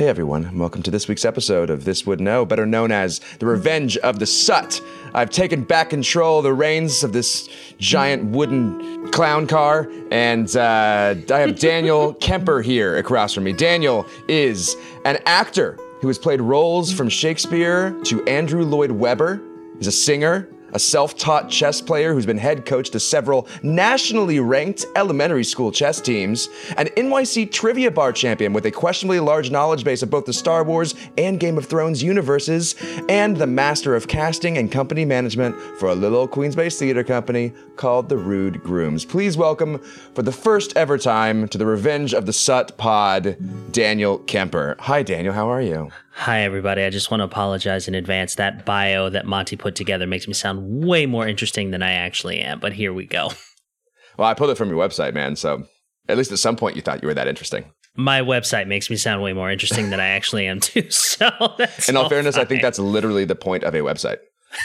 [0.00, 3.20] Hey everyone, and welcome to this week's episode of This Would Know, better known as
[3.38, 4.80] The Revenge of the Sut.
[5.12, 11.16] I've taken back control, of the reins of this giant wooden clown car, and uh,
[11.30, 13.52] I have Daniel Kemper here across from me.
[13.52, 14.74] Daniel is
[15.04, 19.42] an actor who has played roles from Shakespeare to Andrew Lloyd Webber.
[19.76, 24.40] He's a singer, a self taught chess player who's been head coach to several nationally
[24.40, 29.84] ranked elementary school chess teams, an NYC trivia bar champion with a questionably large knowledge
[29.84, 32.74] base of both the Star Wars and Game of Thrones universes,
[33.08, 37.52] and the master of casting and company management for a little old Queens-based theater company
[37.76, 39.04] called the Rude Grooms.
[39.04, 39.78] Please welcome,
[40.14, 43.36] for the first ever time, to the Revenge of the Sut pod,
[43.72, 44.76] Daniel Kemper.
[44.80, 45.32] Hi, Daniel.
[45.32, 45.90] How are you?
[46.12, 46.82] Hi, everybody.
[46.82, 48.34] I just want to apologize in advance.
[48.34, 52.40] That bio that Monty put together makes me sound way more interesting than I actually
[52.40, 53.30] am, but here we go.
[54.18, 55.34] Well, I pulled it from your website, man.
[55.34, 55.66] So
[56.06, 57.64] at least at some point you thought you were that interesting.
[57.94, 60.86] My website makes me sound way more interesting than I actually am, too.
[60.90, 61.26] So,
[61.88, 62.44] in all, all fairness, fine.
[62.44, 64.18] I think that's literally the point of a website.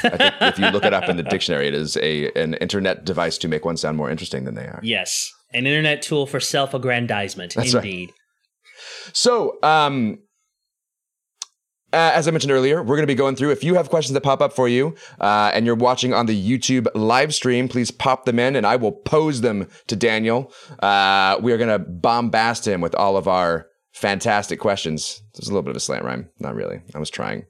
[0.03, 3.05] I think if you look it up in the dictionary, it is a an internet
[3.05, 4.81] device to make one sound more interesting than they are.
[4.83, 7.53] Yes, an internet tool for self-aggrandizement.
[7.53, 8.09] That's indeed.
[8.09, 9.15] Right.
[9.15, 10.17] So, um,
[11.95, 13.51] uh, as I mentioned earlier, we're going to be going through.
[13.51, 16.35] If you have questions that pop up for you uh, and you're watching on the
[16.35, 20.51] YouTube live stream, please pop them in and I will pose them to Daniel.
[20.79, 25.21] Uh, we are going to bombast him with all of our fantastic questions.
[25.33, 26.29] There's a little bit of a slant rhyme.
[26.37, 26.81] Not really.
[26.93, 27.45] I was trying.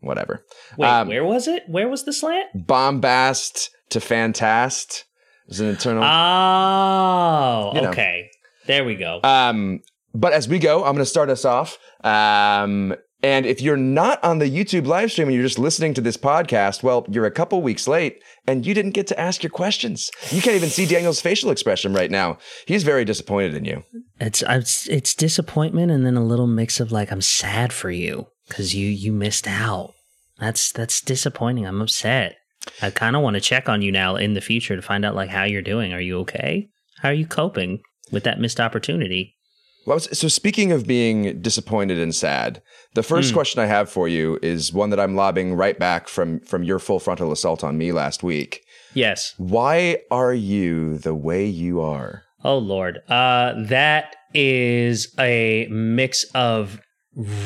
[0.00, 0.44] Whatever.
[0.78, 1.62] Wait, um, where was it?
[1.68, 2.66] Where was the slant?
[2.66, 5.04] Bombast to fantast.
[5.48, 6.02] Is an internal.
[6.02, 7.90] Oh, you know.
[7.90, 8.30] okay.
[8.66, 9.20] There we go.
[9.22, 9.80] Um,
[10.14, 11.78] but as we go, I'm going to start us off.
[12.02, 16.00] Um, and if you're not on the YouTube live stream and you're just listening to
[16.00, 19.50] this podcast, well, you're a couple weeks late and you didn't get to ask your
[19.50, 20.10] questions.
[20.30, 22.38] You can't even see Daniel's facial expression right now.
[22.66, 23.84] He's very disappointed in you.
[24.18, 28.26] It's it's, it's disappointment and then a little mix of like I'm sad for you
[28.48, 29.92] cuz you you missed out.
[30.40, 31.66] That's that's disappointing.
[31.66, 32.36] I'm upset.
[32.80, 35.14] I kind of want to check on you now in the future to find out
[35.14, 35.92] like how you're doing.
[35.92, 36.68] Are you okay?
[36.98, 39.36] How are you coping with that missed opportunity?
[39.84, 42.62] Well, so speaking of being disappointed and sad,
[42.94, 43.34] the first mm.
[43.34, 46.78] question I have for you is one that I'm lobbing right back from from your
[46.78, 48.62] full frontal assault on me last week.
[48.94, 49.34] Yes.
[49.38, 52.24] Why are you the way you are?
[52.44, 52.98] Oh Lord.
[53.08, 56.80] Uh that is a mix of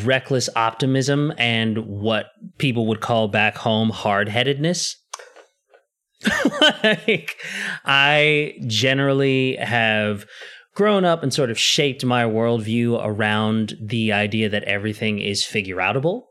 [0.05, 2.27] reckless optimism and what
[2.59, 4.97] people would call back home hard-headedness.
[6.83, 7.37] like
[7.85, 10.25] I generally have
[10.77, 15.79] grown up and sort of shaped my worldview around the idea that everything is figure
[15.79, 16.25] outable,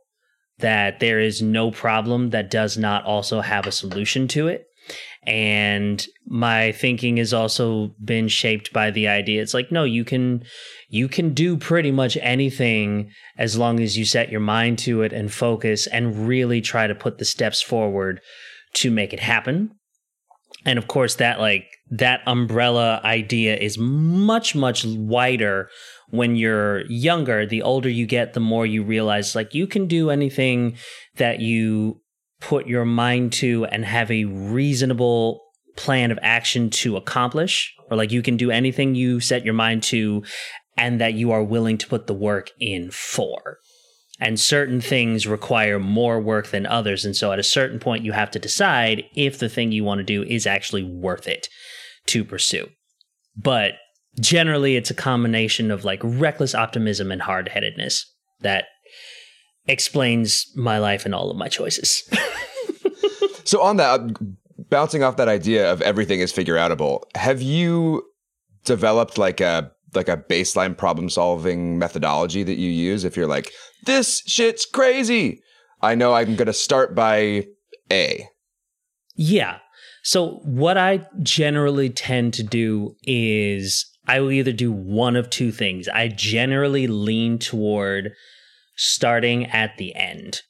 [0.60, 4.68] that there is no problem that does not also have a solution to it.
[5.26, 10.44] And my thinking has also been shaped by the idea it's like, no, you can
[10.90, 15.12] you can do pretty much anything as long as you set your mind to it
[15.12, 18.22] and focus and really try to put the steps forward
[18.76, 19.72] to make it happen.
[20.64, 21.66] And of course that like
[21.98, 25.70] that umbrella idea is much much wider
[26.10, 27.46] when you're younger.
[27.46, 30.78] The older you get the more you realize like you can do anything
[31.16, 32.02] that you
[32.42, 35.42] put your mind to and have a reasonable
[35.78, 39.84] plan of action to accomplish or like you can do anything you set your mind
[39.84, 40.24] to
[40.78, 43.60] and that you are willing to put the work in for.
[44.20, 48.12] And certain things require more work than others and so at a certain point you
[48.12, 51.50] have to decide if the thing you want to do is actually worth it
[52.08, 52.70] to pursue.
[53.36, 53.74] But
[54.20, 58.06] generally, it's a combination of like reckless optimism and hard headedness
[58.42, 58.66] that
[59.68, 62.04] explains my life and all of my choices.
[63.44, 64.00] so, on that,
[64.70, 68.04] bouncing off that idea of everything is figure outable, have you
[68.66, 73.52] developed like a like a baseline problem solving methodology that you use if you're like
[73.86, 75.40] this shit's crazy
[75.82, 77.46] i know i'm going to start by
[77.92, 78.28] a
[79.16, 79.60] yeah
[80.08, 85.52] so, what I generally tend to do is I will either do one of two
[85.52, 85.88] things.
[85.88, 88.12] I generally lean toward
[88.78, 90.42] starting at the end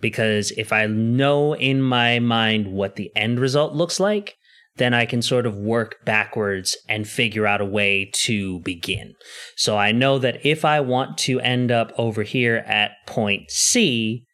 [0.00, 4.36] because if I know in my mind what the end result looks like,
[4.76, 9.12] then I can sort of work backwards and figure out a way to begin.
[9.54, 14.24] So I know that if I want to end up over here at point C,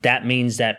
[0.00, 0.78] that means that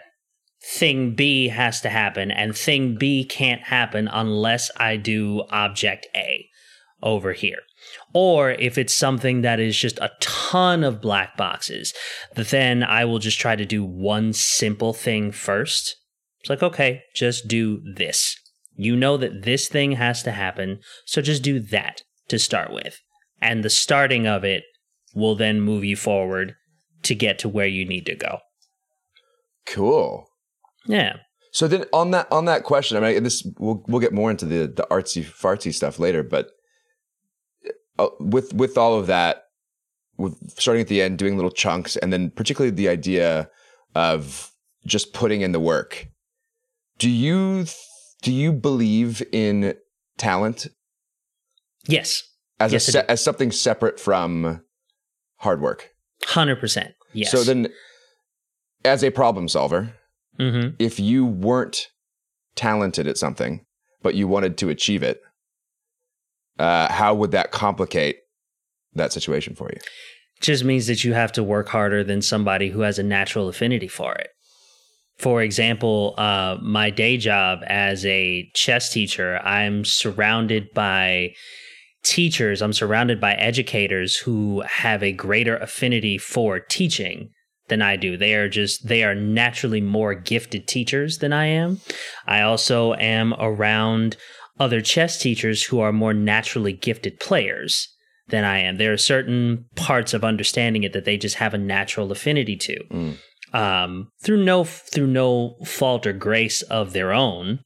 [0.63, 6.47] thing B has to happen, and thing B can't happen unless I do object A
[7.01, 7.59] over here.
[8.13, 11.93] Or if it's something that is just a ton of black boxes,
[12.35, 15.95] then I will just try to do one simple thing first.
[16.41, 18.35] It's like, okay, just do this.
[18.75, 22.99] You know that this thing has to happen, so just do that to start with.
[23.41, 24.63] And the starting of it
[25.13, 26.55] will then move you forward
[27.03, 28.39] to get to where you need to go.
[29.65, 30.30] Cool.
[30.85, 31.17] Yeah.
[31.51, 34.45] So then on that on that question, I mean, this we'll we'll get more into
[34.45, 36.49] the the artsy fartsy stuff later, but
[37.99, 39.43] uh, with with all of that,
[40.17, 43.49] with starting at the end, doing little chunks, and then particularly the idea
[43.95, 44.51] of
[44.85, 46.07] just putting in the work.
[46.97, 47.65] Do you
[48.21, 49.75] do you believe in
[50.17, 50.67] talent
[51.87, 52.23] Yes.
[52.59, 54.61] as Yes, se- as something separate from
[55.37, 55.89] hard work?
[56.27, 56.93] 100%.
[57.13, 57.31] Yes.
[57.31, 57.67] So then,
[58.85, 59.93] as a problem solver,
[60.37, 61.87] hmm if you weren't
[62.55, 63.65] talented at something,
[64.01, 65.21] but you wanted to achieve it,
[66.59, 68.17] uh, how would that complicate
[68.93, 69.79] that situation for you?
[70.41, 73.87] just means that you have to work harder than somebody who has a natural affinity
[73.87, 74.29] for it.
[75.17, 81.33] For example, uh, my day job as a chess teacher, I'm surrounded by
[82.03, 87.29] teachers, I'm surrounded by educators who have a greater affinity for teaching
[87.71, 88.15] than I do.
[88.15, 91.81] They are just, they are naturally more gifted teachers than I am.
[92.27, 94.17] I also am around
[94.59, 97.87] other chess teachers who are more naturally gifted players
[98.27, 98.77] than I am.
[98.77, 102.83] There are certain parts of understanding it that they just have a natural affinity to.
[102.91, 103.17] Mm.
[103.53, 107.59] Um, through no through no fault or grace of their own,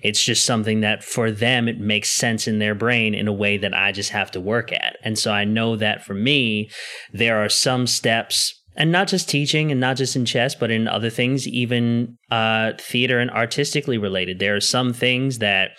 [0.00, 3.56] it's just something that for them it makes sense in their brain in a way
[3.56, 4.98] that I just have to work at.
[5.02, 6.70] And so I know that for me,
[7.12, 10.88] there are some steps, and not just teaching, and not just in chess, but in
[10.88, 14.38] other things, even uh, theater and artistically related.
[14.38, 15.72] There are some things that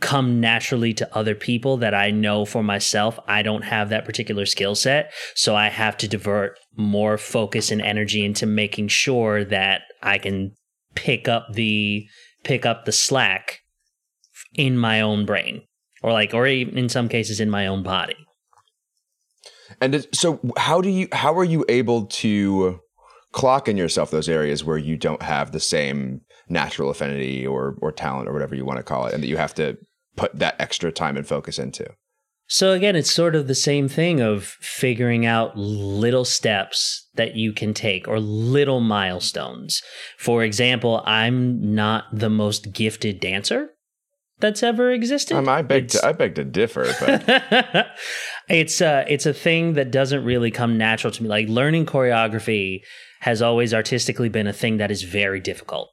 [0.00, 4.46] come naturally to other people that I know for myself I don't have that particular
[4.46, 9.82] skill set so I have to divert more focus and energy into making sure that
[10.02, 10.52] I can
[10.94, 12.06] pick up the
[12.44, 13.58] pick up the slack
[14.54, 15.62] in my own brain
[16.02, 18.16] or like or even in some cases in my own body
[19.80, 22.80] And it, so, how do you how are you able to
[23.32, 27.92] clock in yourself those areas where you don't have the same natural affinity or or
[27.92, 29.76] talent or whatever you want to call it, and that you have to
[30.16, 31.86] put that extra time and focus into?
[32.50, 37.52] So again, it's sort of the same thing of figuring out little steps that you
[37.52, 39.82] can take or little milestones.
[40.16, 43.72] For example, I'm not the most gifted dancer
[44.38, 45.36] that's ever existed.
[45.36, 47.86] Um, I beg It's- to, I beg to differ, but
[48.48, 51.28] it's a it's a thing that doesn't really come natural to me.
[51.28, 52.80] Like learning choreography
[53.20, 55.90] has always artistically been a thing that is very difficult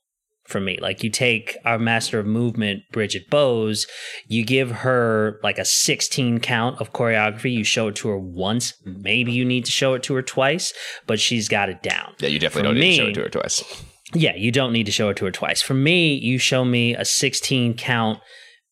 [0.48, 0.78] for me.
[0.80, 3.88] Like you take our master of movement, Bridget Bowes,
[4.28, 8.74] you give her like a 16 count of choreography, you show it to her once,
[8.86, 10.72] maybe you need to show it to her twice,
[11.08, 12.14] but she's got it down.
[12.20, 13.84] yeah, you definitely For don't need to show it to her twice.
[14.14, 15.62] Yeah, you don't need to show it to her twice.
[15.62, 18.20] For me, you show me a 16 count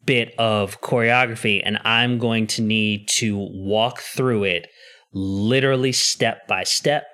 [0.05, 4.67] bit of choreography, and I'm going to need to walk through it
[5.13, 7.05] literally step by step,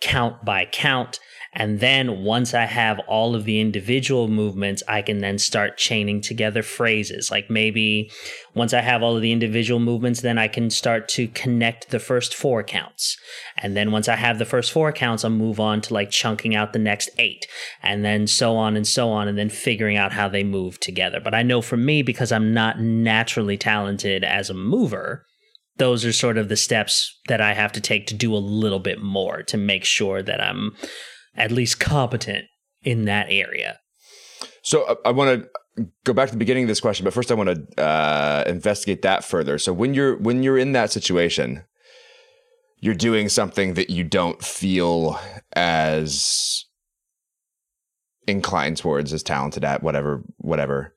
[0.00, 1.18] count by count.
[1.52, 6.20] And then once I have all of the individual movements, I can then start chaining
[6.20, 7.28] together phrases.
[7.30, 8.10] Like maybe
[8.54, 11.98] once I have all of the individual movements, then I can start to connect the
[11.98, 13.16] first four counts.
[13.58, 16.54] And then once I have the first four counts, I'll move on to like chunking
[16.54, 17.46] out the next eight
[17.82, 21.20] and then so on and so on, and then figuring out how they move together.
[21.20, 25.26] But I know for me, because I'm not naturally talented as a mover,
[25.78, 28.78] those are sort of the steps that I have to take to do a little
[28.78, 30.76] bit more to make sure that I'm
[31.34, 32.46] at least competent
[32.82, 33.78] in that area.
[34.62, 35.42] So uh, I, I want
[35.76, 38.44] to go back to the beginning of this question, but first I want to uh,
[38.46, 39.58] investigate that further.
[39.58, 41.64] So when you're when you're in that situation,
[42.78, 45.20] you're doing something that you don't feel
[45.52, 46.64] as
[48.26, 50.94] inclined towards, as talented at, whatever, whatever.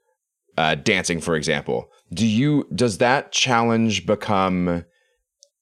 [0.55, 4.85] Uh, dancing, for example, do you does that challenge become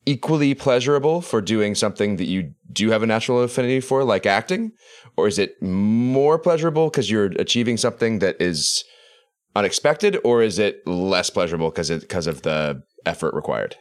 [0.06, 4.72] equally pleasurable for doing something that you do have a natural affinity for, like acting?
[5.18, 8.84] Or is it more pleasurable because you're achieving something that is
[9.56, 13.76] unexpected, or is it less pleasurable because because of the effort required?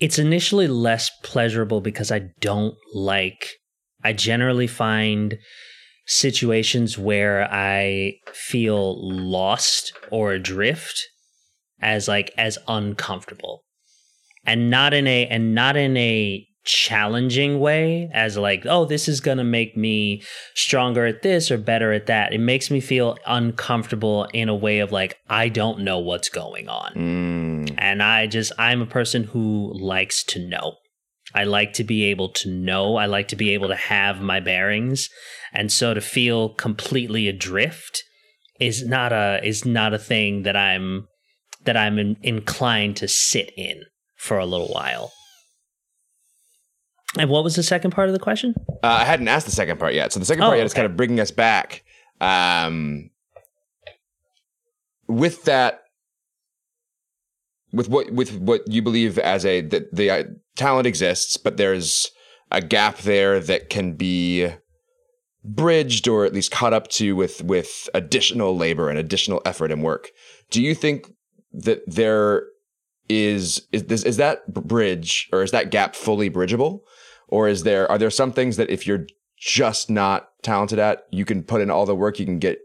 [0.00, 3.48] It's initially less pleasurable because I don't like,
[4.02, 5.38] I generally find
[6.06, 11.08] situations where I feel lost or adrift
[11.80, 13.63] as like as uncomfortable.
[14.46, 19.20] And not in a and not in a challenging way as like oh this is
[19.20, 20.22] going to make me
[20.54, 24.78] stronger at this or better at that it makes me feel uncomfortable in a way
[24.78, 26.94] of like i don't know what's going on
[27.64, 30.76] Mm, and I just, I'm a person who likes to know.
[31.34, 32.96] I like to be able to know.
[32.96, 35.08] I like to be able to have my bearings.
[35.52, 38.02] And so to feel completely adrift
[38.60, 41.08] is not a, is not a thing that I'm,
[41.64, 43.82] that I'm in, inclined to sit in
[44.24, 45.12] for a little while.
[47.18, 48.54] And what was the second part of the question?
[48.82, 50.12] Uh, I hadn't asked the second part yet.
[50.12, 51.84] So the second part Oh, yet is kind of bringing us back.
[52.20, 53.10] Um,
[55.06, 55.82] with that,
[57.72, 60.24] with what with what you believe as a that the uh,
[60.56, 62.10] talent exists, but there's
[62.50, 64.48] a gap there that can be
[65.44, 69.82] bridged or at least caught up to with with additional labor and additional effort and
[69.82, 70.10] work.
[70.50, 71.12] Do you think
[71.52, 72.44] that there
[73.08, 76.82] is is this is that bridge or is that gap fully bridgeable
[77.28, 79.06] or is there are there some things that if you're
[79.38, 82.58] just not talented at you can put in all the work you can get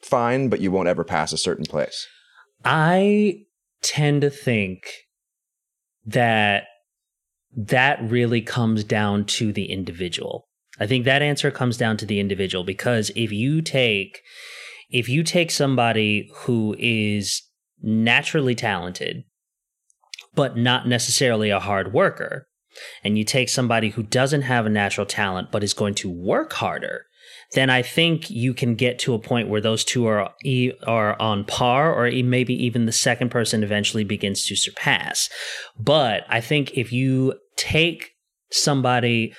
[0.00, 2.06] fine but you won't ever pass a certain place
[2.64, 3.42] I
[3.82, 4.90] tend to think
[6.06, 6.64] that
[7.56, 10.48] that really comes down to the individual.
[10.80, 14.20] I think that answer comes down to the individual because if you take
[14.90, 17.42] if you take somebody who is
[17.82, 19.24] naturally talented
[20.38, 22.46] but not necessarily a hard worker
[23.02, 26.52] and you take somebody who doesn't have a natural talent but is going to work
[26.52, 27.02] harder
[27.54, 30.34] then I think you can get to a point where those two are
[30.86, 35.30] are on par, or maybe even the second person eventually begins to surpass.
[35.78, 38.10] But I think if you take
[38.50, 39.34] somebody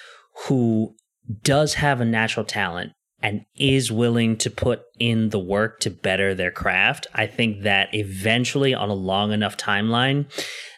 [0.47, 0.95] who
[1.43, 6.33] does have a natural talent and is willing to put in the work to better
[6.33, 10.25] their craft, I think that eventually, on a long enough timeline,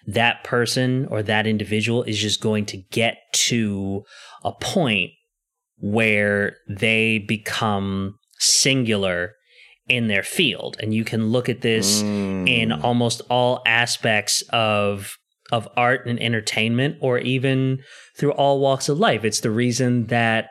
[0.07, 4.03] that person or that individual is just going to get to
[4.43, 5.11] a point
[5.77, 9.33] where they become singular
[9.87, 10.77] in their field.
[10.79, 12.47] And you can look at this Mm.
[12.49, 15.17] in almost all aspects of
[15.51, 17.79] of art and entertainment or even
[18.17, 19.25] through all walks of life.
[19.25, 20.47] It's the reason that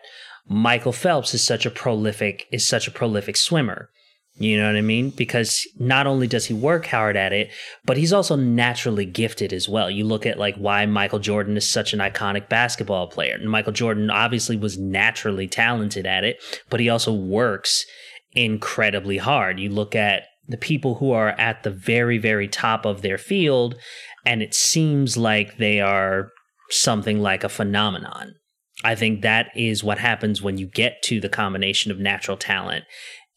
[0.46, 3.88] Michael Phelps is such a prolific is such a prolific swimmer.
[4.36, 5.10] You know what I mean?
[5.10, 7.50] Because not only does he work hard at it,
[7.84, 9.90] but he's also naturally gifted as well.
[9.90, 13.34] You look at like why Michael Jordan is such an iconic basketball player.
[13.34, 17.84] And Michael Jordan obviously was naturally talented at it, but he also works
[18.32, 19.60] incredibly hard.
[19.60, 23.76] You look at the people who are at the very, very top of their field,
[24.24, 26.30] and it seems like they are
[26.70, 28.34] something like a phenomenon.
[28.82, 32.84] I think that is what happens when you get to the combination of natural talent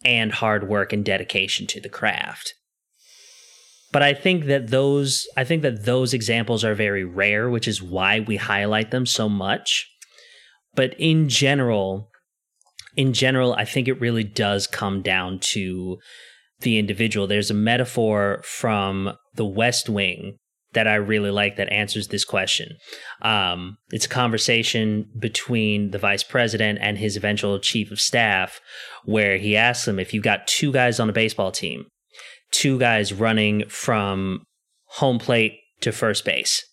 [0.05, 2.53] and hard work and dedication to the craft.
[3.91, 7.81] But I think that those I think that those examples are very rare, which is
[7.81, 9.87] why we highlight them so much.
[10.75, 12.09] But in general,
[12.97, 15.97] in general, I think it really does come down to
[16.61, 17.27] the individual.
[17.27, 20.37] There's a metaphor from The West Wing
[20.73, 22.77] that I really like that answers this question.
[23.21, 28.59] Um, it's a conversation between the vice president and his eventual chief of staff,
[29.05, 31.85] where he asks him if you've got two guys on a baseball team,
[32.51, 34.43] two guys running from
[34.85, 36.63] home plate to first base.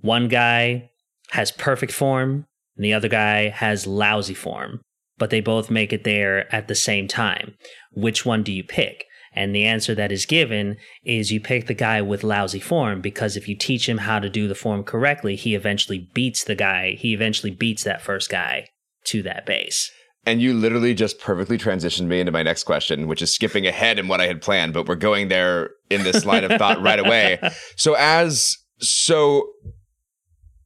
[0.00, 0.90] One guy
[1.30, 2.44] has perfect form,
[2.76, 4.80] and the other guy has lousy form,
[5.18, 7.54] but they both make it there at the same time.
[7.92, 9.04] Which one do you pick?
[9.34, 13.36] And the answer that is given is you pick the guy with lousy form because
[13.36, 16.92] if you teach him how to do the form correctly, he eventually beats the guy.
[16.98, 18.68] He eventually beats that first guy
[19.06, 19.90] to that base.
[20.26, 23.98] and you literally just perfectly transitioned me into my next question which is skipping ahead
[23.98, 26.98] in what i had planned but we're going there in this line of thought right
[26.98, 27.38] away
[27.76, 29.46] so as so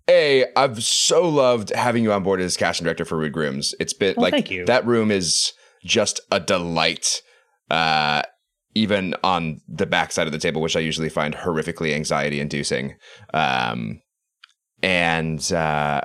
[0.08, 3.92] a i've so loved having you on board as casting director for rude grooms it's
[3.92, 5.52] been Well, like that room is
[5.84, 7.20] just a delight
[7.70, 8.22] uh
[8.75, 12.94] even on the backside of the table which i usually find horrifically anxiety inducing
[13.34, 14.00] um
[14.82, 16.00] and uh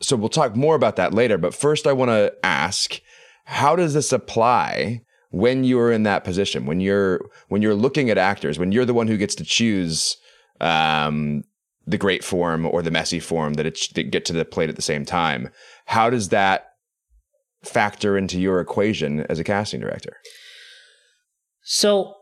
[0.00, 3.00] so we'll talk more about that later but first i want to ask
[3.44, 5.02] how does this apply
[5.34, 6.64] when you're in that position?
[6.64, 10.16] When you're when you're looking at actors when you're the one who gets to choose
[10.60, 11.42] um,
[11.86, 14.76] the great form or the messy form that it that get to the plate at
[14.76, 15.50] the same time
[15.86, 16.68] how does that
[17.62, 20.16] factor into your equation as a casting director
[21.64, 22.14] So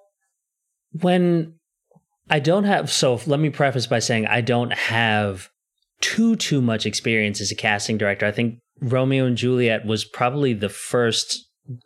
[0.92, 1.54] when
[2.30, 5.48] I don't have so let me preface by saying I don't have
[6.00, 8.26] too too much experience as a casting director.
[8.26, 11.38] I think Romeo and Juliet was probably the first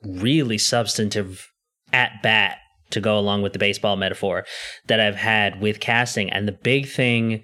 [0.04, 1.46] really substantive
[1.92, 2.58] at bat
[2.90, 4.44] to go along with the baseball metaphor
[4.86, 7.42] that I've had with casting and the big thing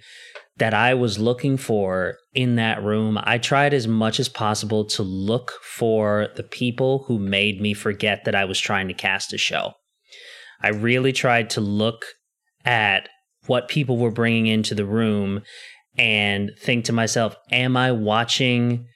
[0.59, 5.03] that I was looking for in that room, I tried as much as possible to
[5.03, 9.39] look for the people who made me forget that I was trying to cast a
[9.39, 9.73] show.
[10.63, 12.05] I really tried to look
[12.65, 13.09] at
[13.47, 15.43] what people were bringing into the room
[15.99, 18.87] and think to myself, am I watching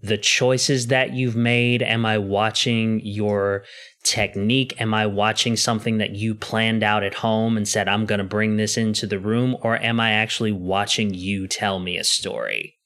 [0.00, 1.82] the choices that you've made?
[1.82, 3.64] Am I watching your
[4.04, 4.80] technique?
[4.80, 8.24] Am I watching something that you planned out at home and said, I'm going to
[8.24, 9.56] bring this into the room?
[9.62, 12.77] Or am I actually watching you tell me a story?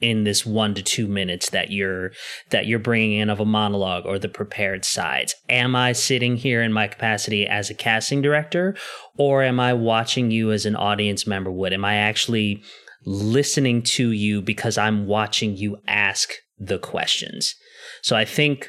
[0.00, 2.12] In this 1 to 2 minutes that you're
[2.50, 5.34] that you're bringing in of a monologue or the prepared sides.
[5.48, 8.76] Am i sitting here in my capacity as a casting director
[9.16, 11.72] or am i watching you as an audience member would?
[11.72, 12.62] Am i actually
[13.04, 17.54] listening to you because i'm watching you ask the questions?
[18.02, 18.68] So i think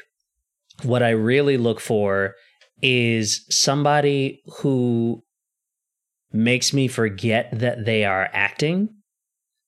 [0.82, 2.34] what i really look for
[2.82, 5.22] is somebody who
[6.32, 8.88] makes me forget that they are acting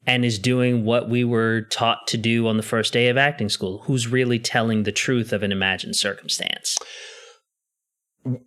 [0.07, 3.49] and is doing what we were taught to do on the first day of acting
[3.49, 6.77] school, who's really telling the truth of an imagined circumstance.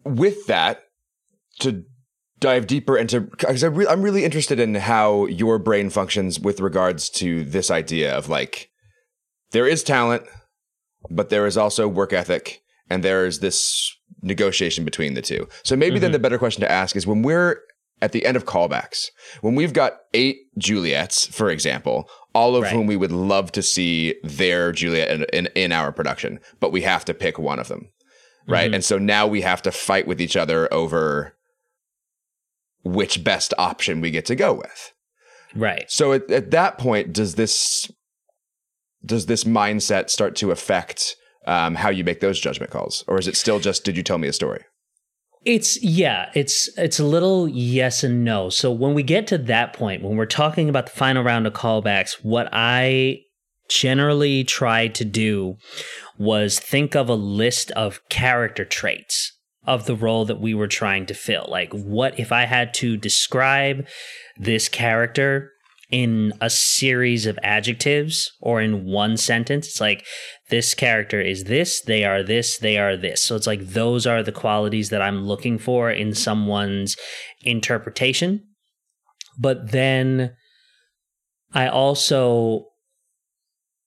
[0.04, 0.84] With that,
[1.60, 1.84] to
[2.40, 7.46] dive deeper into, because I'm really interested in how your brain functions with regards to
[7.46, 8.70] this idea of like,
[9.52, 10.24] there is talent,
[11.10, 15.48] but there is also work ethic, and there is this negotiation between the two.
[15.64, 16.02] So maybe mm-hmm.
[16.02, 17.62] then the better question to ask is when we're
[18.02, 19.08] at the end of callbacks,
[19.42, 22.74] when we've got eight Juliets, for example, all of right.
[22.74, 26.82] whom we would love to see their Juliet in, in, in, our production, but we
[26.82, 27.90] have to pick one of them.
[28.48, 28.66] Right.
[28.66, 28.76] Mm-hmm.
[28.76, 31.36] And so now we have to fight with each other over
[32.84, 34.94] which best option we get to go with.
[35.56, 35.90] Right.
[35.90, 37.92] So at, at that point, does this
[39.06, 41.16] does this mindset start to affect
[41.48, 44.18] um, how you make those judgment calls, or is it still just did you tell
[44.18, 44.66] me a story?
[45.46, 48.50] It's yeah, it's it's a little yes and no.
[48.50, 51.54] So when we get to that point, when we're talking about the final round of
[51.54, 53.22] callbacks, what I
[53.70, 55.58] generally tried to do
[56.18, 59.34] was think of a list of character traits
[59.66, 61.48] of the role that we were trying to fill.
[61.50, 63.86] Like what if I had to describe
[64.38, 65.52] this character
[65.92, 69.68] in a series of adjectives or in one sentence.
[69.68, 70.06] It's like
[70.50, 73.24] this character is this, they are this, they are this.
[73.24, 76.96] So it's like those are the qualities that I'm looking for in someone's
[77.42, 78.44] interpretation.
[79.38, 80.36] But then
[81.54, 82.68] I also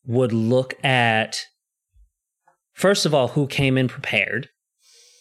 [0.06, 1.44] would look at
[2.72, 4.48] first of all who came in prepared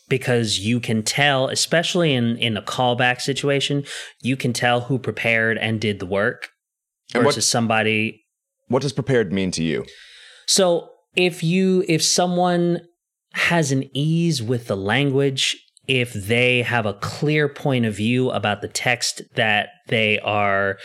[0.07, 3.83] because you can tell especially in in a callback situation
[4.21, 6.51] you can tell who prepared and did the work
[7.13, 8.25] and versus what, somebody.
[8.67, 9.85] What does prepared mean to you?
[10.45, 12.81] So if you if someone
[13.33, 18.61] has an ease with the language, if they have a clear point of view about
[18.61, 20.77] the text that they are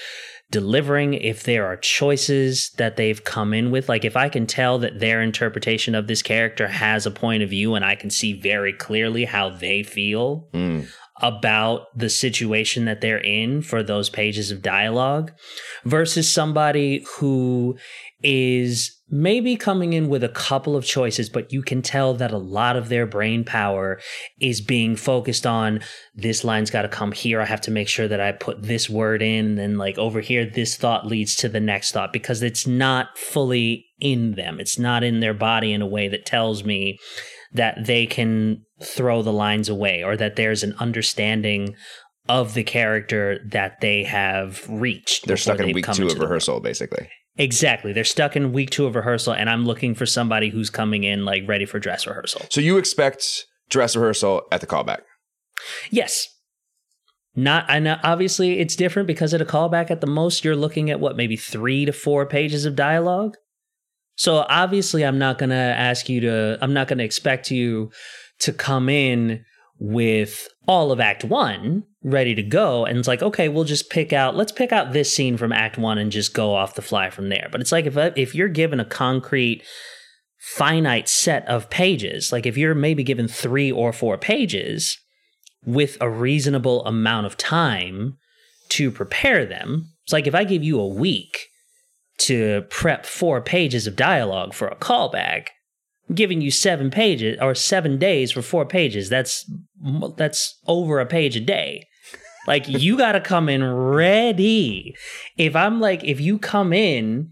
[0.51, 4.79] delivering, if there are choices that they've come in with, like if I can tell
[4.81, 8.39] that their interpretation of this character has a point of view and I can see
[8.39, 10.89] very clearly how they feel, mm
[11.21, 15.33] about the situation that they're in for those pages of dialogue
[15.85, 17.77] versus somebody who
[18.23, 22.39] is maybe coming in with a couple of choices, but you can tell that a
[22.39, 24.01] lot of their brain power
[24.41, 25.81] is being focused on
[26.15, 27.41] this line's got to come here.
[27.41, 29.47] I have to make sure that I put this word in.
[29.47, 33.19] And then, like, over here, this thought leads to the next thought because it's not
[33.19, 34.59] fully in them.
[34.59, 36.99] It's not in their body in a way that tells me
[37.55, 41.75] that they can throw the lines away or that there's an understanding
[42.29, 45.27] of the character that they have reached.
[45.27, 47.09] They're stuck in week two of rehearsal, basically.
[47.37, 47.93] Exactly.
[47.93, 51.25] They're stuck in week two of rehearsal, and I'm looking for somebody who's coming in
[51.25, 52.43] like ready for dress rehearsal.
[52.51, 55.01] So you expect dress rehearsal at the callback?
[55.91, 56.29] Yes.
[57.35, 60.91] Not, I know obviously it's different because at a callback, at the most, you're looking
[60.91, 63.37] at what, maybe three to four pages of dialogue.
[64.15, 67.91] So obviously, I'm not going to ask you to, I'm not going to expect you
[68.41, 69.45] to come in
[69.79, 72.85] with all of Act One ready to go.
[72.85, 75.79] And it's like, okay, we'll just pick out, let's pick out this scene from Act
[75.79, 77.49] One and just go off the fly from there.
[77.51, 79.63] But it's like if, uh, if you're given a concrete,
[80.39, 84.99] finite set of pages, like if you're maybe given three or four pages
[85.65, 88.19] with a reasonable amount of time
[88.69, 91.49] to prepare them, it's like if I give you a week
[92.19, 95.49] to prep four pages of dialogue for a callback,
[96.15, 99.09] giving you seven pages or seven days for four pages.
[99.09, 99.51] That's
[100.17, 101.87] that's over a page a day.
[102.47, 104.95] Like you got to come in ready.
[105.37, 107.31] If I'm like, if you come in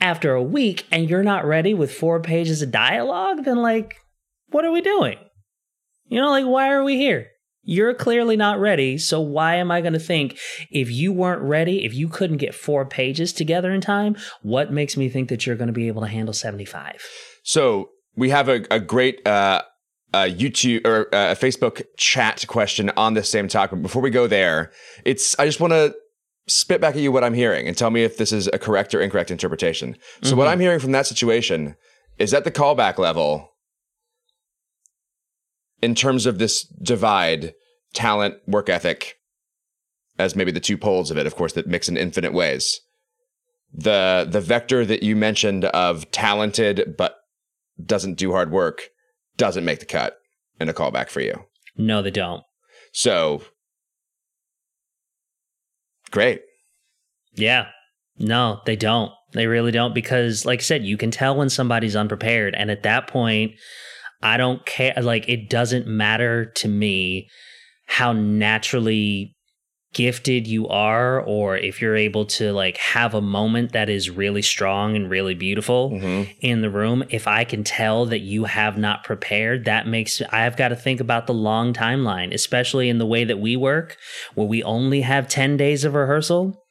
[0.00, 3.96] after a week and you're not ready with four pages of dialogue, then like,
[4.48, 5.18] what are we doing?
[6.06, 7.28] You know, like, why are we here?
[7.64, 8.98] You're clearly not ready.
[8.98, 10.38] So why am I going to think
[10.70, 14.96] if you weren't ready, if you couldn't get four pages together in time, what makes
[14.96, 17.04] me think that you're going to be able to handle 75?
[17.44, 19.62] So we have a, a great uh,
[20.12, 23.80] uh, YouTube or uh, Facebook chat question on the same topic.
[23.80, 24.72] Before we go there,
[25.04, 25.94] it's I just want to
[26.48, 28.94] spit back at you what I'm hearing and tell me if this is a correct
[28.94, 29.96] or incorrect interpretation.
[30.22, 30.38] So mm-hmm.
[30.38, 31.76] what I'm hearing from that situation
[32.18, 33.51] is at the callback level
[35.82, 37.52] in terms of this divide,
[37.92, 39.16] talent, work ethic,
[40.18, 42.80] as maybe the two poles of it, of course, that mix in infinite ways.
[43.74, 47.16] the the vector that you mentioned of talented but
[47.84, 48.82] doesn't do hard work
[49.38, 50.18] doesn't make the cut
[50.60, 51.44] in a callback for you.
[51.76, 52.42] No, they don't.
[52.92, 53.42] So
[56.10, 56.42] great.
[57.32, 57.68] Yeah.
[58.18, 59.10] No, they don't.
[59.32, 62.82] They really don't because like I said, you can tell when somebody's unprepared and at
[62.82, 63.52] that point
[64.22, 67.28] I don't care like it doesn't matter to me
[67.86, 69.34] how naturally
[69.94, 74.40] gifted you are or if you're able to like have a moment that is really
[74.40, 76.34] strong and really beautiful Mhm.
[76.40, 80.56] in the room if i can tell that you have not prepared that makes i've
[80.56, 83.98] got to think about the long timeline especially in the way that we work
[84.34, 86.61] where we only have 10 days of rehearsal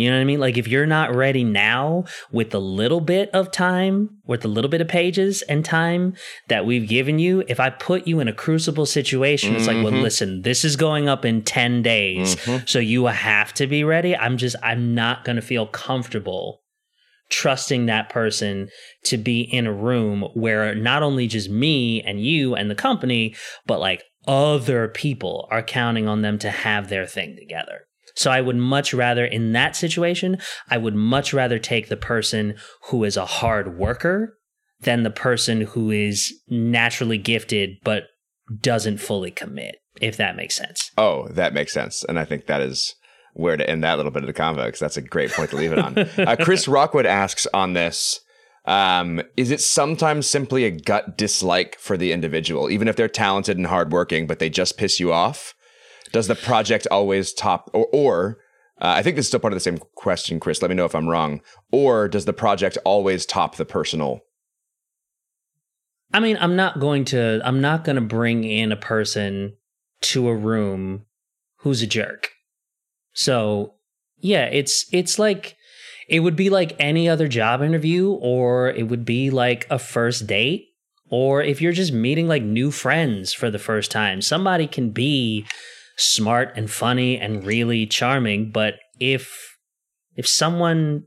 [0.00, 0.40] you know what I mean?
[0.40, 4.70] Like if you're not ready now with the little bit of time, with the little
[4.70, 6.14] bit of pages and time
[6.48, 9.92] that we've given you, if I put you in a crucible situation, it's like, well,
[9.92, 10.02] Mhm.
[10.02, 12.36] listen, this is going up in 10 days.
[12.36, 12.68] Mhm.
[12.68, 14.16] So you have to be ready.
[14.16, 16.62] I'm just, I'm not going to feel comfortable
[17.30, 18.68] trusting that person
[19.04, 23.34] to be in a room where not only just me and you and the company,
[23.66, 27.82] but like other people are counting on them to have their thing together.
[28.14, 32.54] So I would much rather, in that situation, I would much rather take the person
[32.84, 34.36] who is a hard worker
[34.80, 38.04] than the person who is naturally gifted but
[38.60, 40.90] doesn't fully commit, if that makes sense.
[40.96, 42.04] Oh, that makes sense.
[42.04, 42.94] And I think that is
[43.34, 45.56] where to end that little bit of the convo because that's a great point to
[45.56, 45.98] leave it on.
[46.26, 48.20] uh, Chris Rockwood asks on this
[48.64, 53.56] um, Is it sometimes simply a gut dislike for the individual, even if they're talented
[53.56, 55.54] and hardworking, but they just piss you off?
[56.12, 58.38] Does the project always top, or, or
[58.80, 60.62] uh, I think this is still part of the same question, Chris.
[60.62, 61.42] Let me know if I'm wrong.
[61.70, 64.20] Or does the project always top the personal?
[66.12, 69.56] I mean, I'm not going to I'm not going to bring in a person
[70.02, 71.04] to a room
[71.58, 72.30] who's a jerk.
[73.12, 73.74] So,
[74.18, 75.56] yeah, it's it's like
[76.08, 80.26] it would be like any other job interview or it would be like a first
[80.26, 80.66] date
[81.10, 84.22] or if you're just meeting like new friends for the first time.
[84.22, 85.46] Somebody can be
[86.00, 89.56] smart and funny and really charming, but if
[90.16, 91.04] if someone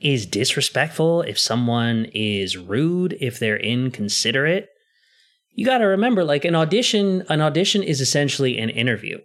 [0.00, 4.68] is disrespectful, if someone is rude, if they're inconsiderate,
[5.52, 9.18] you got to remember like an audition, an audition is essentially an interview.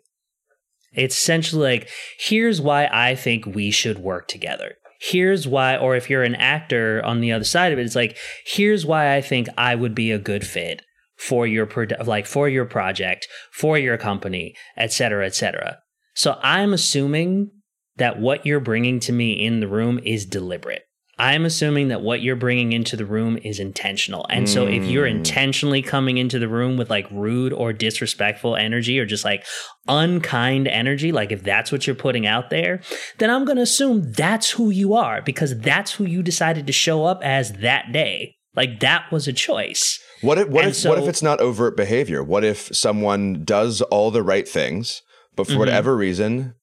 [0.93, 4.75] It's essentially like, here's why I think we should work together.
[4.99, 8.17] Here's why, or if you're an actor on the other side of it, it's like,
[8.45, 10.83] here's why I think I would be a good fit
[11.27, 15.77] for your produ- like for your project, for your company, et cetera, et cetera.
[16.15, 17.51] So I'm assuming
[17.97, 20.83] that what you're bringing to me in the room is deliberate.
[21.19, 24.25] I'm assuming that what you're bringing into the room is intentional.
[24.31, 25.17] And so if you're Mm.
[25.17, 29.45] intentionally coming into the room with like rude or disrespectful energy or just like
[29.87, 32.81] unkind energy, like if that's what you're putting out there,
[33.19, 36.73] then I'm going to assume that's who you are because that's who you decided to
[36.73, 38.33] show up as that day.
[38.55, 39.99] Like that was a choice.
[40.21, 42.23] What if what And if what if it's not overt behavior?
[42.23, 45.01] What if someone does all the right things,
[45.35, 45.59] but for Mhm.
[45.59, 46.53] whatever reason,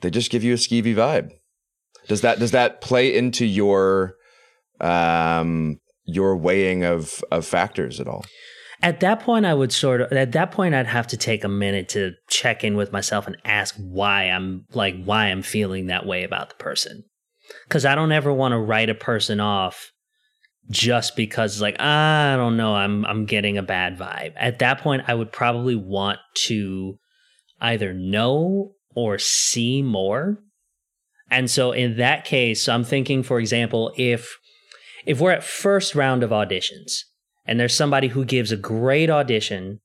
[0.00, 1.30] they just give you a skeevy vibe?
[2.08, 4.14] Does that does that play into your
[4.80, 8.24] um your weighing of of factors at all?
[8.82, 11.48] At that point, I would sort of, at that point, I'd have to take a
[11.48, 16.06] minute to check in with myself and ask why I'm like, why I'm feeling that
[16.06, 17.04] way about the person.
[17.68, 19.92] Cause I don't ever want to write a person off
[20.70, 24.32] just because it's like, I don't know, I'm, I'm getting a bad vibe.
[24.36, 26.98] At that point, I would probably want to
[27.60, 30.38] either know or see more.
[31.30, 34.38] And so in that case, I'm thinking, for example, if,
[35.06, 37.02] if we're at first round of auditions,
[37.46, 39.80] and there's somebody who gives a great audition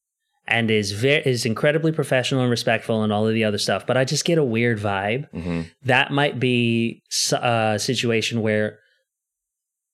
[0.48, 3.98] and is very is incredibly professional and respectful and all of the other stuff but
[3.98, 7.02] i just get a weird vibe hmm that might be
[7.34, 8.78] a situation where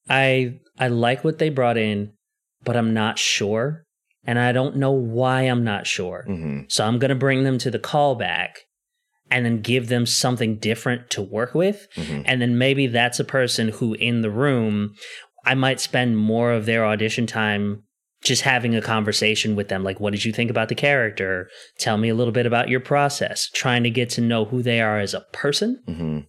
[0.10, 2.12] i i like what they brought in
[2.64, 3.86] but i'm not sure
[4.26, 6.24] and i don't know why i'm not sure.
[6.28, 8.50] Hmm so i'm going to bring them to the callback
[9.30, 13.24] and then give them something different to work with hmm and then maybe that's a
[13.24, 14.94] person who in the room
[15.44, 17.84] I might spend more of their audition time
[18.24, 21.50] just having a conversation with them like what did you think about the character?
[21.80, 23.50] Tell me a little bit about your process.
[23.50, 25.82] Trying to get to know who they are as a person.
[25.88, 26.20] Hmm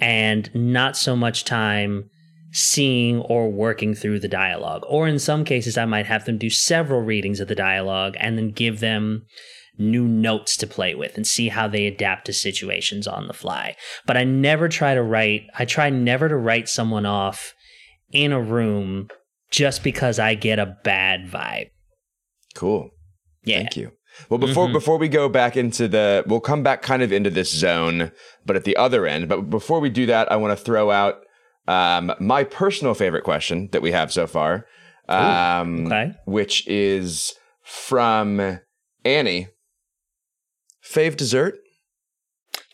[0.00, 2.08] and not so much time
[2.50, 6.48] seeing or working through the dialogue or in some cases I might have them do
[6.48, 9.26] several readings of the dialogue and then give them
[9.78, 13.76] new notes to play with and see how they adapt to situations on the fly.
[14.06, 17.54] But I never try to write, I try never to write someone off
[18.10, 19.08] in a room
[19.50, 21.70] just because I get a bad vibe.
[22.54, 22.90] Cool.
[23.44, 23.58] Yeah.
[23.58, 23.92] Thank you.
[24.28, 24.72] Well, before mm-hmm.
[24.72, 28.10] before we go back into the, we'll come back kind of into this zone,
[28.44, 29.28] but at the other end.
[29.28, 31.20] But before we do that, I want to throw out
[31.68, 34.64] um, my personal favorite question that we have so far,
[35.08, 36.12] um, okay.
[36.24, 38.60] which is from
[39.04, 39.48] Annie.
[40.82, 41.56] Fave dessert?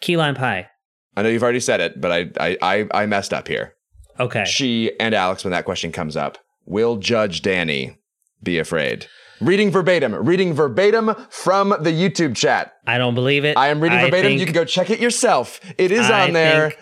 [0.00, 0.68] Key lime pie.
[1.16, 3.74] I know you've already said it, but I I I, I messed up here.
[4.20, 4.44] Okay.
[4.44, 7.98] She and Alex, when that question comes up, will Judge Danny
[8.42, 9.08] be afraid?
[9.40, 12.74] Reading verbatim, reading verbatim from the YouTube chat.
[12.86, 13.56] I don't believe it.
[13.56, 14.26] I am reading verbatim.
[14.28, 15.60] think- you can go check it yourself.
[15.76, 16.70] It is I on there.
[16.70, 16.80] think-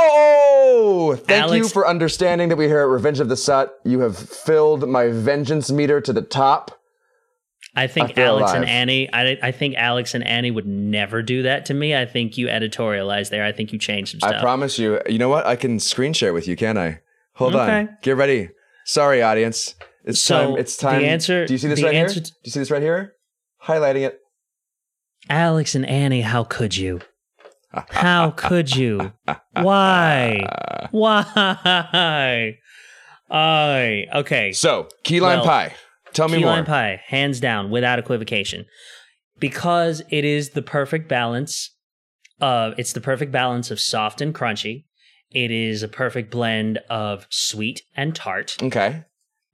[0.00, 3.78] Oh, thank you for understanding that we here at Revenge of the Sut.
[3.84, 6.78] You have filled my vengeance meter to the top.
[7.74, 8.62] I think I Alex alive.
[8.62, 9.12] and Annie.
[9.12, 11.94] I, I think Alex and Annie would never do that to me.
[11.96, 13.44] I think you editorialized there.
[13.44, 15.00] I think you changed some I promise you.
[15.08, 15.46] You know what?
[15.46, 17.00] I can screen share with you, can I?
[17.34, 17.80] Hold Okay.
[17.80, 17.96] on.
[18.02, 18.50] Get ready.
[18.84, 19.74] Sorry, audience.
[20.04, 20.56] It's So, time.
[20.58, 21.04] It's the time.
[21.04, 22.08] answer- Do you see this right here?
[22.08, 23.12] t- Do you see this right here?
[23.64, 24.18] Highlighting it.
[25.28, 27.00] Alex and Annie, how could you?
[27.72, 29.12] How could you?
[29.52, 30.88] Why?
[30.90, 32.58] Why?
[33.30, 34.52] I okay.
[34.52, 35.74] So, key lime Well, pie.
[36.14, 36.40] Tell me more.
[36.40, 38.64] Key lime pie, hands down, without equivocation,
[39.38, 41.70] because it is the perfect balance.
[42.40, 44.84] Of it's the perfect balance of soft and crunchy.
[45.32, 49.02] It is a perfect blend of sweet and tart, Okay.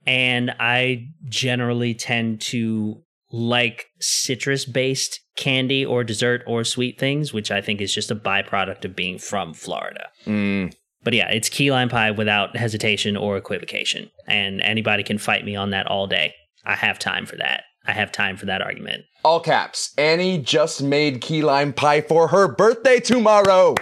[0.05, 3.01] and I generally tend to
[3.35, 8.85] like citrus-based candy or dessert or sweet things, which I think is just a byproduct
[8.85, 10.07] of being from Florida.
[10.25, 14.09] Mm, But yeah, it's key lime pie without hesitation or equivocation.
[14.27, 16.33] And anybody can fight me on that all day.
[16.65, 17.63] I have time for that.
[17.85, 19.03] I have time for that argument.
[19.23, 19.91] all caps.
[19.97, 23.75] Annie just made key lime pie for her birthday tomorrow.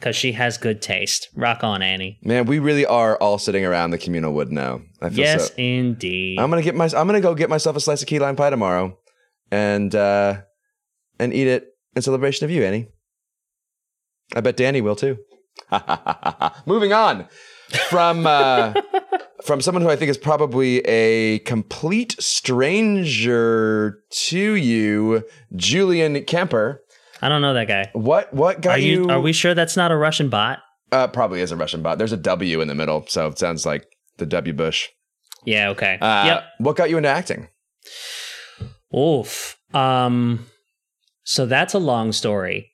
[0.00, 1.28] Because she has good taste.
[1.36, 2.18] Rock on, Annie.
[2.22, 4.80] Man, we really are all sitting around the communal wood now.
[5.02, 5.20] I feel so.
[5.20, 5.54] Yes, so.
[5.58, 6.38] indeed.
[6.38, 6.86] I'm gonna get my.
[6.86, 8.98] I'm gonna go get myself a slice of key lime pie tomorrow,
[9.50, 10.40] and uh,
[11.18, 12.88] and eat it in celebration of you, Annie.
[14.34, 15.18] I bet Danny will too.
[16.66, 17.28] Moving on
[17.88, 18.72] from uh,
[19.44, 26.82] from someone who I think is probably a complete stranger to you, Julian Kemper.
[27.22, 27.90] I don't know that guy.
[27.92, 29.10] What what got Are you, you?
[29.10, 30.60] are we sure that's not a Russian bot?
[30.92, 31.98] Uh, probably is a Russian bot.
[31.98, 33.86] There's a W in the middle, so it sounds like
[34.18, 34.88] the W Bush.
[35.44, 35.98] Yeah, okay.
[36.00, 36.44] Uh, yep.
[36.58, 37.48] What got you into acting?
[38.96, 39.56] Oof.
[39.72, 40.46] Um
[41.24, 42.72] so that's a long story,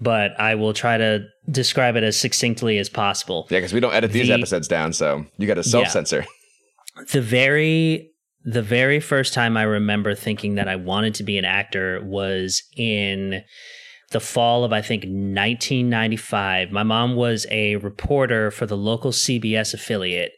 [0.00, 3.46] but I will try to describe it as succinctly as possible.
[3.50, 6.24] Yeah, because we don't edit these The- episodes down, so you got to self censor.
[7.12, 8.10] the very
[8.44, 12.62] the very first time I remember thinking that I wanted to be an actor was
[12.76, 13.42] in
[14.12, 16.70] the fall of I think 1995.
[16.70, 20.32] My mom was a reporter for the local CBS affiliate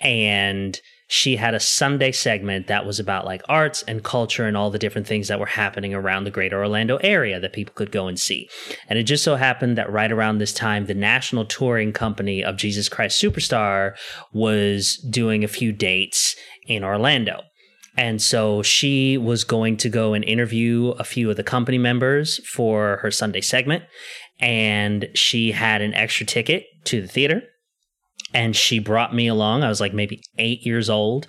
[0.00, 0.80] and
[1.12, 4.78] she had a Sunday segment that was about like arts and culture and all the
[4.78, 8.16] different things that were happening around the greater Orlando area that people could go and
[8.16, 8.48] see.
[8.88, 12.56] And it just so happened that right around this time, the national touring company of
[12.56, 13.96] Jesus Christ Superstar
[14.32, 16.36] was doing a few dates
[16.68, 17.42] in Orlando.
[18.00, 22.40] And so she was going to go and interview a few of the company members
[22.48, 23.84] for her Sunday segment.
[24.40, 27.42] And she had an extra ticket to the theater.
[28.32, 29.64] And she brought me along.
[29.64, 31.26] I was like maybe eight years old.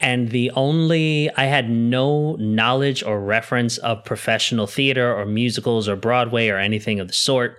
[0.00, 5.94] And the only, I had no knowledge or reference of professional theater or musicals or
[5.94, 7.58] Broadway or anything of the sort.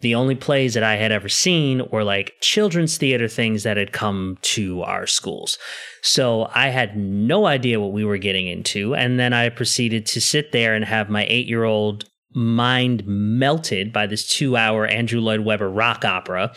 [0.00, 3.92] The only plays that I had ever seen were like children's theater things that had
[3.92, 5.58] come to our schools.
[6.02, 8.94] So I had no idea what we were getting into.
[8.94, 13.92] And then I proceeded to sit there and have my eight year old mind melted
[13.92, 16.54] by this two hour Andrew Lloyd Webber rock opera.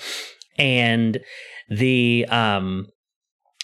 [0.58, 1.20] And
[1.70, 2.88] the, um,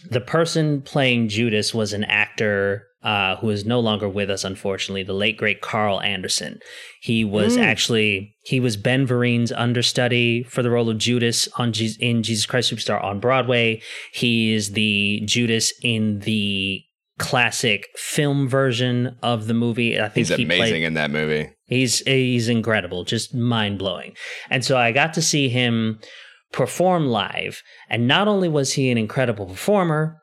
[0.10, 5.04] the person playing Judas was an actor uh, who is no longer with us, unfortunately,
[5.04, 6.60] the late great Carl Anderson.
[7.02, 7.64] He was Mm.
[7.64, 12.46] actually he was Ben Vereen's understudy for the role of Judas on Je- in Jesus
[12.46, 13.82] Christ Superstar on Broadway.
[14.14, 16.82] He is the Judas in the
[17.18, 20.00] classic film version of the movie.
[20.00, 21.50] I think He's he amazing played, in that movie.
[21.68, 24.16] He's he's incredible, just mind blowing.
[24.50, 26.00] And so I got to see him
[26.52, 30.22] perform live, and not only was he an incredible performer,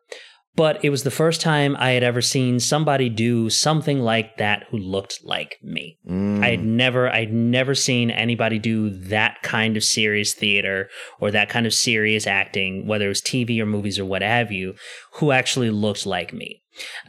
[0.57, 4.65] but it was the first time I had ever seen somebody do something like that
[4.71, 5.99] who looked like me.
[6.09, 6.43] Mm.
[6.43, 10.89] I had never I'd never seen anybody do that kind of serious theater
[11.21, 14.51] or that kind of serious acting, whether it was TV or movies or what have
[14.51, 14.75] you,
[15.15, 16.63] who actually looked like me.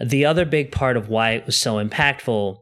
[0.04, 2.58] The other big part of why it was so impactful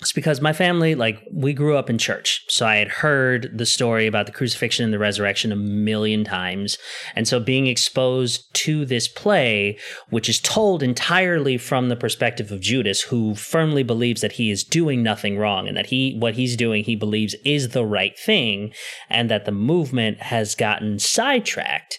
[0.00, 2.44] It's because my family, like, we grew up in church.
[2.48, 6.78] So I had heard the story about the crucifixion and the resurrection a million times.
[7.16, 9.76] And so being exposed to this play,
[10.10, 14.62] which is told entirely from the perspective of Judas, who firmly believes that he is
[14.62, 18.72] doing nothing wrong and that he, what he's doing, he believes is the right thing,
[19.10, 21.98] and that the movement has gotten sidetracked.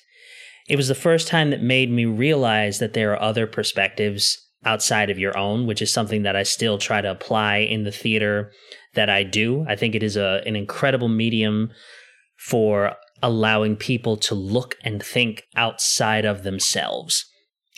[0.69, 5.09] It was the first time that made me realize that there are other perspectives outside
[5.09, 8.51] of your own, which is something that I still try to apply in the theater
[8.95, 9.65] that I do.
[9.67, 11.71] I think it is a an incredible medium
[12.37, 17.25] for allowing people to look and think outside of themselves.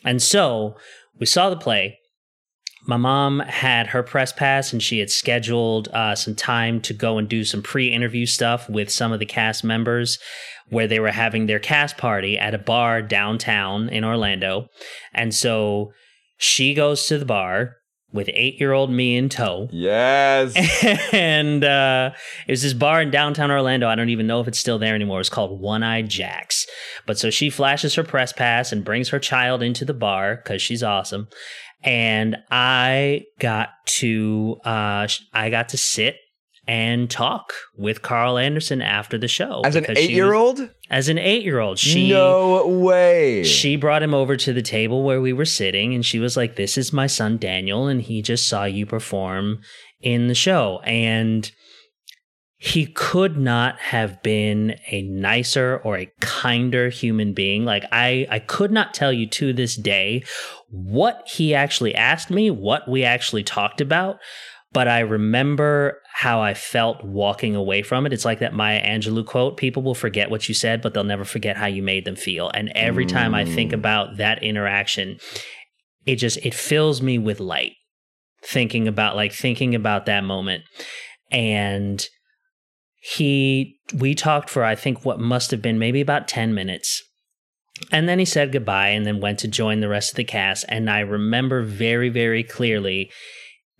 [0.04, 0.76] And so
[1.20, 1.98] we saw the play.
[2.88, 7.20] My mom had her press pass and she had scheduled uh, some time to go
[7.20, 10.18] and do some pre interview stuff with some of the cast members
[10.70, 14.68] where they were having their cast party at a bar downtown in Orlando.
[15.14, 15.92] And so
[16.42, 17.78] she goes to the bar
[18.12, 19.70] with eight year old me in tow.
[19.72, 20.56] Yes.
[21.14, 22.12] and uh,
[22.48, 23.88] it was this bar in downtown Orlando.
[23.88, 25.20] I don't even know if it's still there anymore.
[25.20, 26.66] It's called One Eye Jack's.
[27.06, 30.64] But so she flashes her press pass and brings her child into the bar because
[30.64, 31.28] she's awesome.
[31.84, 36.16] And I got to uh, I got to sit
[36.68, 39.62] and talk with Carl Anderson after the show.
[39.66, 41.80] As an she eight-year-old, As an eight year old.
[41.80, 43.44] She no way.
[43.44, 46.56] she brought him over to the table where we were sitting and she was like,
[46.56, 49.62] This is my son Daniel, and he just saw you perform
[50.02, 50.82] in the show.
[50.84, 51.52] And
[52.64, 57.66] he could not have been a nicer or a kinder human being.
[57.66, 60.24] Like I, I could not tell you to this day
[60.70, 64.20] what he actually asked me, what we actually talked about.
[64.74, 68.14] But I remember how I felt walking away from it.
[68.14, 71.26] It's like that Maya Angelou quote people will forget what you said, but they'll never
[71.26, 72.50] forget how you made them feel.
[72.54, 73.76] And every time I think Mm.
[73.76, 75.18] about that interaction,
[76.06, 77.74] it just it fills me with light
[78.44, 80.64] thinking about like thinking about that moment.
[81.32, 82.06] And
[82.96, 87.02] he we talked for I think what must have been maybe about 10 minutes.
[87.92, 90.66] And then he said goodbye and then went to join the rest of the cast
[90.70, 93.12] and I remember very very clearly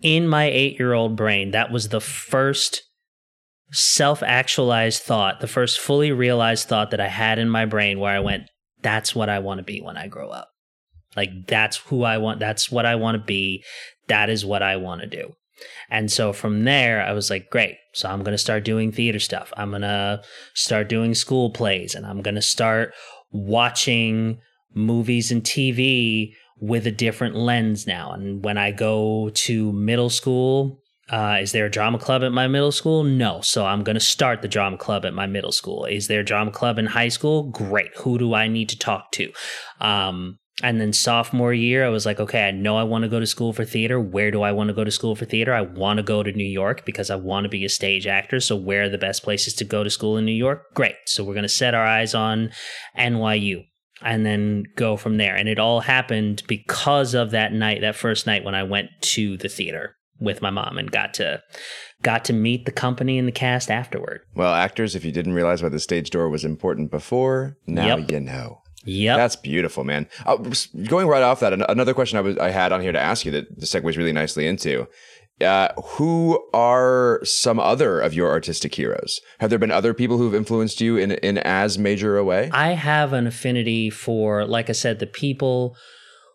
[0.02, 2.82] in my 8-year-old brain that was the first
[3.72, 8.20] self-actualized thought, the first fully realized thought that I had in my brain where I
[8.20, 8.44] went
[8.82, 10.48] that's what I want to be when I grow up.
[11.16, 13.64] Like that's who I want that's what I want to be.
[14.08, 15.32] That is what I want to do.
[15.90, 17.76] And so from there, I was like, great.
[17.94, 19.52] So I'm going to start doing theater stuff.
[19.56, 20.22] I'm going to
[20.54, 22.92] start doing school plays and I'm going to start
[23.30, 24.38] watching
[24.74, 26.32] movies and TV
[26.62, 28.12] with a different lens now.
[28.12, 32.46] And when I go to middle school, uh, is there a drama club at my
[32.46, 33.02] middle school?
[33.02, 33.40] No.
[33.40, 35.84] So I'm going to start the drama club at my middle school.
[35.86, 37.50] Is there a drama club in high school?
[37.50, 37.90] Great.
[37.98, 39.32] Who do I need to talk to?
[39.80, 43.18] Um, and then sophomore year, I was like, okay, I know I want to go
[43.18, 43.98] to school for theater.
[43.98, 45.52] Where do I want to go to school for theater?
[45.52, 48.38] I want to go to New York because I want to be a stage actor.
[48.38, 50.72] So, where are the best places to go to school in New York?
[50.74, 50.94] Great.
[51.06, 52.52] So, we're going to set our eyes on
[52.96, 53.64] NYU
[54.04, 55.34] and then go from there.
[55.34, 59.36] And it all happened because of that night, that first night when I went to
[59.36, 61.42] the theater with my mom and got to
[62.02, 64.20] got to meet the company and the cast afterward.
[64.34, 68.10] Well, actors, if you didn't realize why the stage door was important before, now Yep.
[68.10, 68.58] you know.
[68.84, 69.16] Yep.
[69.16, 70.08] That's beautiful, man.
[70.26, 70.36] Uh,
[70.88, 73.30] going right off that, another question I was I had on here to ask you
[73.32, 74.88] that the segues really nicely into.
[75.40, 79.20] Uh, who are some other of your artistic heroes?
[79.40, 82.48] Have there been other people who've influenced you in in as major a way?
[82.52, 85.76] I have an affinity for, like I said, the people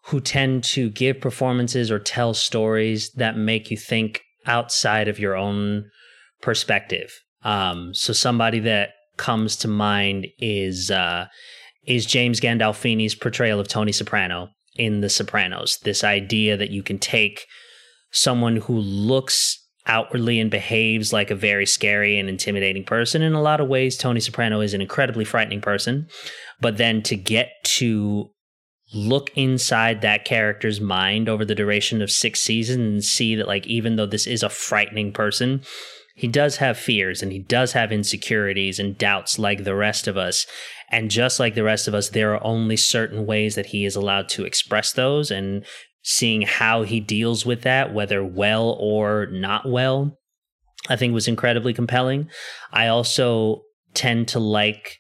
[0.07, 5.35] who tend to give performances or tell stories that make you think outside of your
[5.35, 5.85] own
[6.41, 7.11] perspective.
[7.43, 11.27] Um, so somebody that comes to mind is uh,
[11.85, 15.79] is James Gandolfini's portrayal of Tony Soprano in The Sopranos.
[15.83, 17.45] This idea that you can take
[18.11, 23.21] someone who looks outwardly and behaves like a very scary and intimidating person.
[23.21, 26.07] In a lot of ways, Tony Soprano is an incredibly frightening person.
[26.59, 28.29] But then to get to
[28.93, 33.67] look inside that character's mind over the duration of six seasons and see that, like,
[33.67, 35.61] even though this is a frightening person,
[36.15, 40.17] he does have fears and he does have insecurities and doubts like the rest of
[40.17, 40.47] us.
[40.89, 43.95] And just like the rest of us, there are only certain ways that he is
[43.95, 45.29] allowed to express those.
[45.29, 45.63] And
[46.09, 50.17] seeing how he deals with that, whether well or not well,
[50.87, 52.29] I think was incredibly compelling.
[52.71, 53.63] I also
[53.93, 54.99] tend to like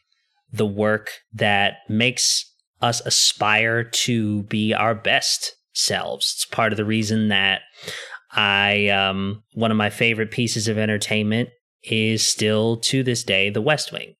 [0.51, 6.33] the work that makes us aspire to be our best selves.
[6.35, 7.61] It's part of the reason that
[8.33, 11.47] I um one of my favorite pieces of entertainment
[11.83, 14.15] is still to this day The West Wing.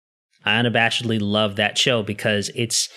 [0.45, 2.88] I unabashedly love that show because it's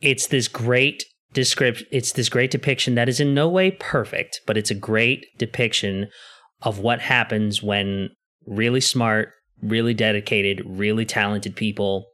[0.00, 4.56] it's this great description it's this great depiction that is in no way perfect, but
[4.56, 6.08] it's a great depiction
[6.62, 8.10] of what happens when
[8.46, 9.30] really smart,
[9.62, 12.06] really dedicated, really talented people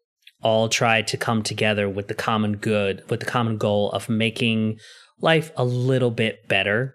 [0.42, 4.78] all try to come together with the common good, with the common goal of making
[5.20, 6.94] life a little bit better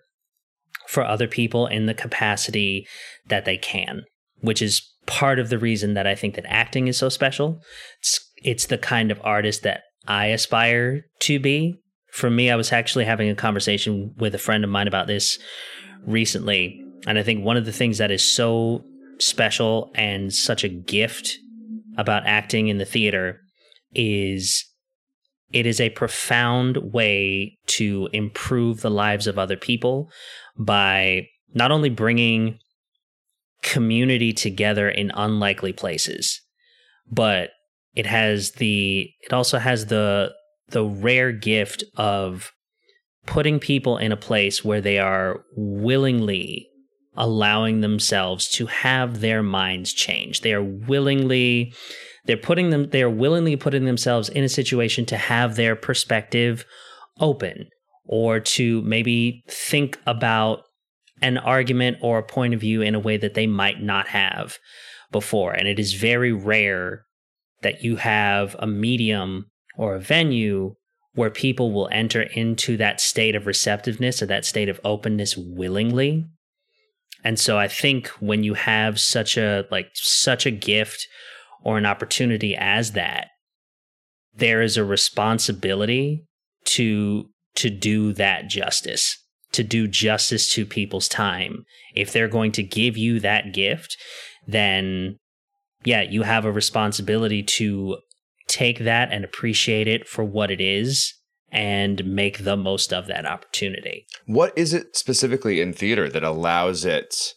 [0.88, 2.88] for other people in the capacity
[3.28, 4.04] that they can,
[4.42, 7.60] which is part of the reason that I think that acting is so special.
[8.00, 11.80] It's, it's the kind of artist that I aspire to be.
[12.12, 15.40] For me, I was actually having a conversation with a friend of mine about this
[16.06, 16.84] recently.
[17.08, 18.84] And I think one of the things that is so
[19.20, 21.38] special and such a gift
[21.98, 23.42] about acting in the theater
[23.94, 24.66] is
[25.52, 30.10] it is a profound way to improve the lives of other people
[30.58, 32.60] by not only bringing
[33.62, 36.42] community together in unlikely places
[37.12, 37.50] but
[37.96, 40.32] it has the it also has the
[40.72, 42.52] the rare gift of
[43.26, 46.68] putting people in a place where they are willingly
[47.16, 50.42] allowing themselves to have their minds change.
[50.42, 51.74] They are willingly
[52.26, 56.66] they're putting them they are willingly putting themselves in a situation to have their perspective
[57.20, 57.68] open
[58.06, 60.64] or to maybe think about
[61.22, 64.58] an argument or a point of view in a way that they might not have
[65.12, 65.52] before.
[65.52, 67.06] And it is very rare
[67.62, 69.46] that you have a medium
[69.80, 70.76] or a venue
[71.14, 76.26] where people will enter into that state of receptiveness or that state of openness willingly
[77.24, 81.08] and so I think when you have such a like such a gift
[81.64, 83.28] or an opportunity as that,
[84.34, 86.26] there is a responsibility
[86.66, 89.18] to to do that justice,
[89.52, 91.66] to do justice to people's time.
[91.94, 93.98] If they're going to give you that gift,
[94.48, 95.18] then
[95.84, 97.98] yeah, you have a responsibility to
[98.50, 101.14] take that and appreciate it for what it is
[101.52, 104.06] and make the most of that opportunity.
[104.26, 107.34] What is it specifically in theater that allows it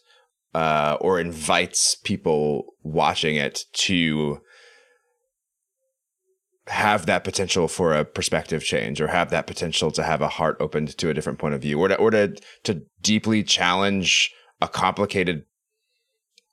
[0.53, 4.39] uh, or invites people watching it to
[6.67, 10.55] have that potential for a perspective change or have that potential to have a heart
[10.59, 14.67] opened to a different point of view or to, or to, to deeply challenge a
[14.67, 15.43] complicated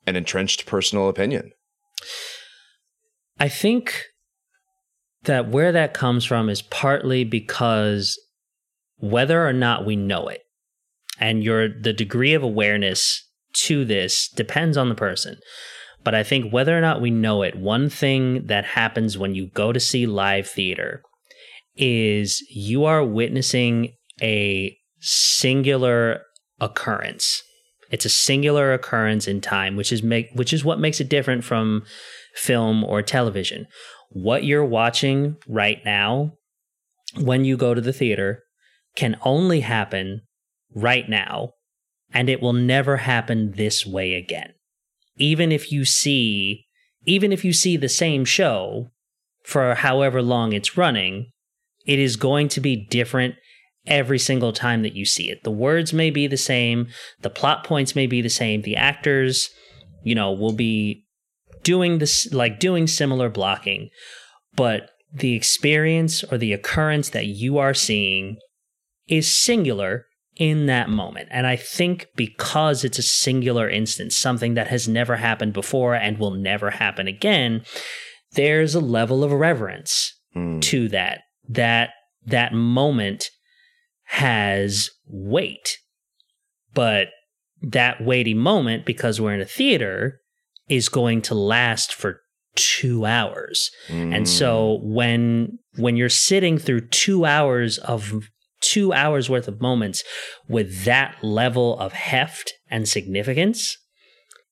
[0.05, 1.51] and entrenched personal opinion?
[3.39, 4.10] I think
[5.23, 8.19] that where that comes from is partly because
[8.97, 10.41] whether or not we know it
[11.19, 15.37] and your the degree of awareness to this depends on the person.
[16.03, 19.47] But i think whether or not we know it one thing that happens when you
[19.53, 21.03] go to see live theater
[21.75, 26.23] is you are witnessing a singular
[26.59, 27.41] occurrence.
[27.89, 31.43] It's a singular occurrence in time which is make which is what makes it different
[31.43, 31.83] from
[32.35, 33.67] film or television
[34.11, 36.33] what you're watching right now
[37.17, 38.43] when you go to the theater
[38.95, 40.21] can only happen
[40.75, 41.53] right now,
[42.13, 44.53] and it will never happen this way again.
[45.17, 46.65] Even if you see,
[47.05, 48.89] even if you see the same show
[49.43, 51.31] for however long it's running,
[51.85, 53.35] it is going to be different
[53.87, 55.43] every single time that you see it.
[55.43, 56.87] The words may be the same,
[57.21, 59.49] the plot points may be the same, the actors,
[60.03, 61.00] you know, will be
[61.63, 63.89] doing this like doing similar blocking,
[64.55, 68.37] but the experience or the occurrence that you are seeing
[69.07, 70.05] is singular
[70.37, 71.27] in that moment.
[71.31, 76.17] And I think because it's a singular instance, something that has never happened before and
[76.17, 77.63] will never happen again,
[78.33, 80.61] there's a level of reverence mm.
[80.61, 81.21] to that.
[81.49, 81.89] That
[82.25, 83.29] that moment
[84.05, 85.77] has weight.
[86.73, 87.09] But
[87.61, 90.20] that weighty moment, because we're in a theater,
[90.71, 92.21] is going to last for
[92.55, 93.69] two hours.
[93.89, 94.15] Mm.
[94.15, 98.13] And so when when you're sitting through two hours of
[98.61, 100.03] two hours worth of moments
[100.47, 103.77] with that level of heft and significance,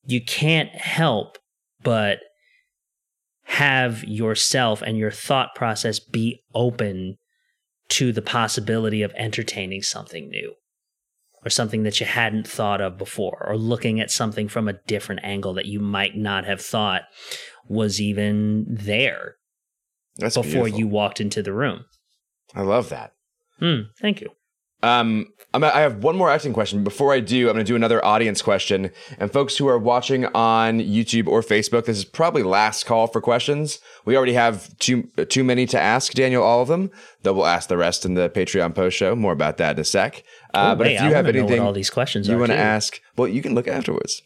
[0.03, 1.37] you can't help
[1.83, 2.19] but
[3.43, 7.17] have yourself and your thought process be open
[7.89, 10.53] to the possibility of entertaining something new
[11.45, 15.21] or something that you hadn't thought of before, or looking at something from a different
[15.23, 17.03] angle that you might not have thought
[17.67, 19.35] was even there
[20.17, 20.79] That's before beautiful.
[20.79, 21.85] you walked into the room.
[22.55, 23.13] I love that.
[23.61, 24.29] Mm, thank you.
[24.81, 26.85] Um, I'm, I have one more acting question.
[26.85, 28.91] Before I do, I'm going to do another audience question.
[29.17, 33.19] And folks who are watching on YouTube or Facebook, this is probably last call for
[33.19, 33.79] questions.
[34.05, 36.91] We already have too too many to ask Daniel all of them.
[37.23, 39.15] Though we'll ask the rest in the Patreon post show.
[39.15, 40.23] More about that in a sec.
[40.53, 42.57] Uh, oh, but hey, if you I have anything, all these questions you want to
[42.57, 44.21] ask, well, you can look afterwards.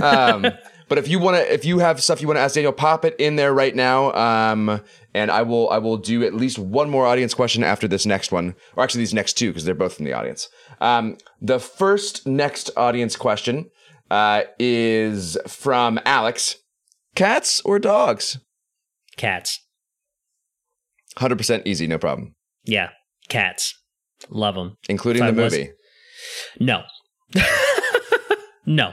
[0.00, 0.46] Um,
[0.88, 3.04] but if you want to, if you have stuff you want to ask Daniel, pop
[3.04, 4.12] it in there right now.
[4.12, 4.80] Um,
[5.12, 8.32] and I will I will do at least one more audience question after this next
[8.32, 10.48] one, or actually these next two because they're both from the audience.
[10.80, 13.70] Um, the first next audience question
[14.10, 16.56] uh, is from Alex.
[17.14, 18.38] Cats or dogs?
[19.16, 19.60] Cats.
[21.18, 22.34] 100% easy, no problem.
[22.64, 22.90] Yeah,
[23.28, 23.74] cats.
[24.30, 24.76] Love them.
[24.88, 25.70] Including the was- movie.
[26.58, 26.82] No.
[28.66, 28.92] no.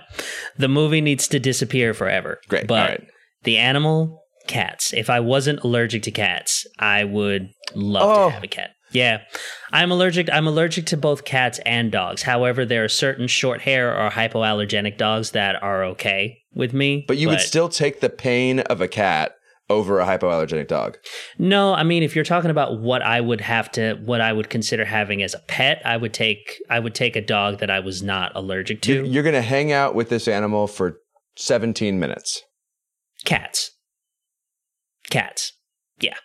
[0.57, 2.39] The movie needs to disappear forever.
[2.47, 2.67] Great.
[2.67, 3.07] But right.
[3.43, 4.93] the animal, cats.
[4.93, 8.28] If I wasn't allergic to cats, I would love Oh.
[8.30, 8.71] to have a cat.
[8.91, 9.21] Yeah.
[9.71, 12.24] I'm allergic I'm allergic to both cats and dogs.
[12.24, 17.03] However, there are certain short hair or hypoallergenic dogs that are okay with me.
[17.07, 19.34] But you would still take the pain of a cat
[19.70, 20.97] over a hypoallergenic dog.
[21.38, 24.49] No, I mean if you're talking about what I would have to what I would
[24.49, 27.80] consider having as a pet, I would take I would take a dog that I
[27.80, 28.93] was not allergic to.
[28.93, 30.97] You- You're going to hang out with this animal for
[31.38, 32.41] 17 minutes.
[33.26, 33.72] Cats.
[35.09, 35.53] Cats.
[35.99, 36.16] Yeah.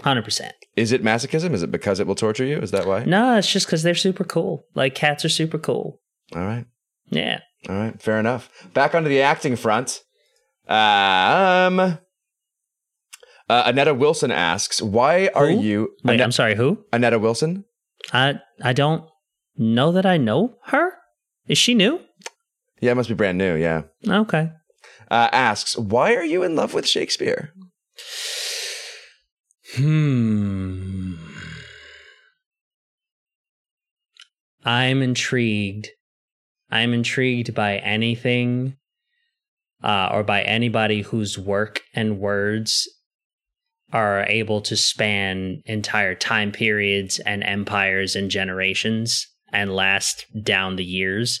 [0.00, 0.50] 100%.
[0.76, 1.52] Is it masochism?
[1.52, 2.58] Is it because it will torture you?
[2.58, 3.04] Is that why?
[3.04, 4.64] No, it's just because they're super cool.
[4.74, 6.00] Like, cats are super cool.
[6.34, 6.64] All right.
[7.10, 7.40] Yeah.
[7.68, 8.00] All right.
[8.02, 8.48] Fair enough.
[8.74, 10.00] Back onto the acting front.
[10.66, 11.98] Um,
[13.48, 15.60] uh, Annetta Wilson asks, "Why are Who?
[15.60, 16.84] you Wait, I'm sorry, who?
[16.92, 17.64] Annetta Wilson?
[18.12, 19.04] I I don't
[19.56, 20.94] know that I know her.
[21.46, 22.00] Is she new?
[22.80, 23.56] Yeah, it must be brand new.
[23.56, 24.50] Yeah." Okay.
[25.10, 27.52] Uh, asks, "Why are you in love with Shakespeare?"
[29.74, 31.14] Hmm.
[34.64, 35.88] I'm intrigued.
[36.70, 38.76] I'm intrigued by anything
[39.82, 42.88] uh, or by anybody whose work and words
[43.92, 50.84] are able to span entire time periods and empires and generations and last down the
[50.84, 51.38] years.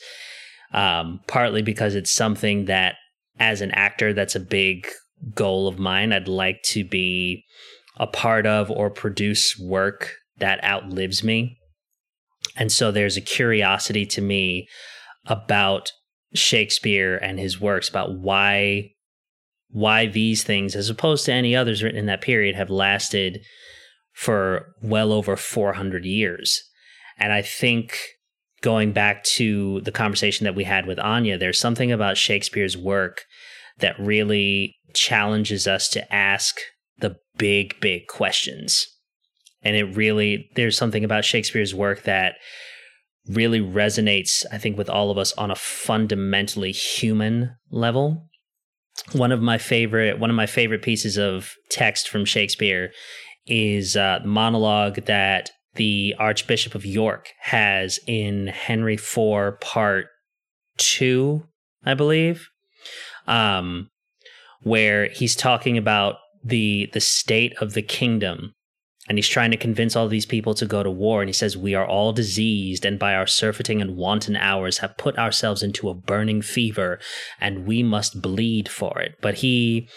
[0.72, 2.96] Um, partly because it's something that,
[3.38, 4.86] as an actor, that's a big
[5.34, 6.12] goal of mine.
[6.12, 7.44] I'd like to be
[7.96, 11.58] a part of or produce work that outlives me.
[12.56, 14.66] And so there's a curiosity to me
[15.26, 15.92] about
[16.34, 18.90] Shakespeare and his works about why
[19.72, 23.40] why these things as opposed to any others written in that period have lasted
[24.12, 26.62] for well over 400 years.
[27.18, 27.98] And I think
[28.60, 33.24] going back to the conversation that we had with Anya, there's something about Shakespeare's work
[33.78, 36.56] that really challenges us to ask
[36.98, 38.86] the big, big questions.
[39.62, 42.34] And it really, there's something about Shakespeare's work that
[43.28, 48.28] really resonates, I think, with all of us on a fundamentally human level.
[49.12, 52.92] One of my favorite, one of my favorite pieces of text from Shakespeare
[53.46, 60.06] is uh, the monologue that the Archbishop of York has in Henry IV, Part
[60.78, 61.44] Two,
[61.84, 62.48] I believe,
[63.26, 63.90] um,
[64.62, 68.54] where he's talking about the the state of the kingdom
[69.08, 71.22] and he's trying to convince all these people to go to war.
[71.22, 74.96] And he says we are all diseased and by our surfeiting and wanton hours have
[74.96, 77.00] put ourselves into a burning fever
[77.40, 79.16] and we must bleed for it.
[79.20, 79.88] But he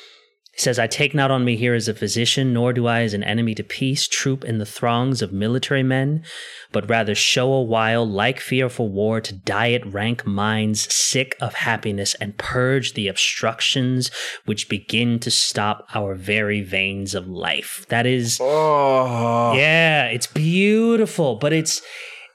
[0.56, 3.14] he says, I take not on me here as a physician, nor do I as
[3.14, 6.24] an enemy to peace troop in the throngs of military men,
[6.72, 12.16] but rather show a while, like fearful war, to diet rank minds sick of happiness
[12.22, 14.10] and purge the obstructions
[14.46, 17.86] which begin to stop our very veins of life.
[17.90, 21.82] That is Oh, yeah, it's beautiful, but it's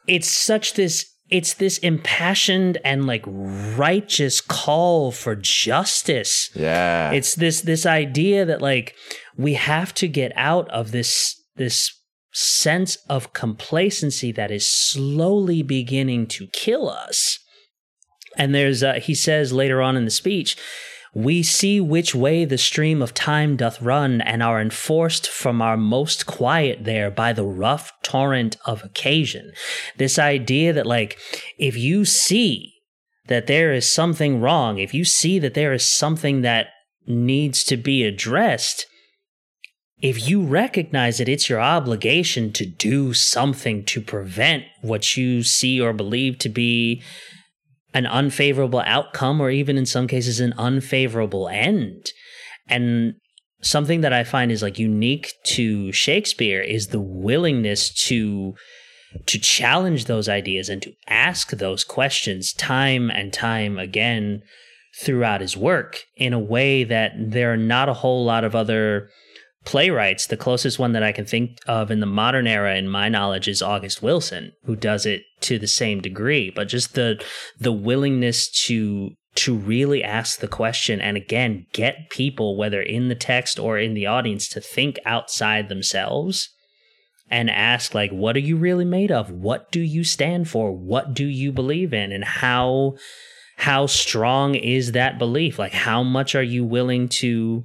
[0.06, 6.50] it's such this it's this impassioned and like righteous call for justice.
[6.54, 7.12] yeah.
[7.12, 8.94] It's this this idea that like
[9.36, 11.92] we have to get out of this this
[12.32, 17.38] sense of complacency that is slowly beginning to kill us.
[18.36, 20.56] And there's uh, he says later on in the speech,
[21.14, 25.76] we see which way the stream of time doth run, and are enforced from our
[25.76, 29.52] most quiet there by the rough torrent of occasion.
[29.96, 31.18] This idea that, like,
[31.58, 32.74] if you see
[33.26, 36.68] that there is something wrong, if you see that there is something that
[37.06, 38.86] needs to be addressed,
[40.00, 45.80] if you recognize it, it's your obligation to do something to prevent what you see
[45.80, 47.02] or believe to be
[47.94, 52.10] an unfavorable outcome or even in some cases an unfavorable end.
[52.68, 53.14] And
[53.62, 58.54] something that I find is like unique to Shakespeare is the willingness to
[59.26, 64.40] to challenge those ideas and to ask those questions time and time again
[65.02, 69.08] throughout his work in a way that there are not a whole lot of other
[69.64, 70.26] playwrights.
[70.26, 73.48] The closest one that I can think of in the modern era, in my knowledge,
[73.48, 76.50] is August Wilson, who does it to the same degree.
[76.50, 77.22] But just the
[77.58, 83.14] the willingness to to really ask the question and again get people, whether in the
[83.14, 86.48] text or in the audience, to think outside themselves
[87.30, 91.14] and ask like what are you really made of what do you stand for what
[91.14, 92.94] do you believe in and how
[93.60, 97.62] how strong is that belief like how much are you willing to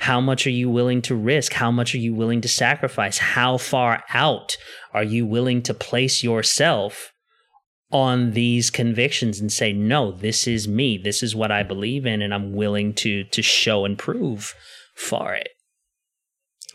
[0.00, 3.56] how much are you willing to risk how much are you willing to sacrifice how
[3.56, 4.58] far out
[4.92, 7.12] are you willing to place yourself
[7.90, 12.20] on these convictions and say no this is me this is what i believe in
[12.20, 14.54] and i'm willing to to show and prove
[14.94, 15.48] for it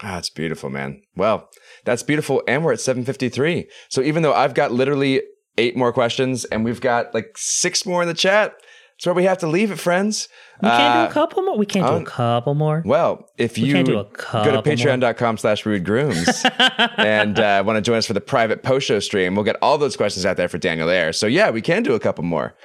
[0.05, 1.01] Ah, it's beautiful, man.
[1.15, 1.49] Well,
[1.85, 2.43] that's beautiful.
[2.45, 3.69] And we're at 753.
[3.87, 5.21] So even though I've got literally
[5.57, 8.53] eight more questions and we've got like six more in the chat,
[8.95, 10.29] that's where we have to leave it, friends.
[10.61, 13.27] we can't Uh, do a couple more we can't do um, a couple more Well,
[13.37, 16.45] if you do go to patreon.com slash rude grooms
[16.97, 19.77] and uh, want to join us for the private post show stream, we'll get all
[19.77, 21.11] those questions out there for Daniel there.
[21.13, 22.55] So yeah, we can do a couple more.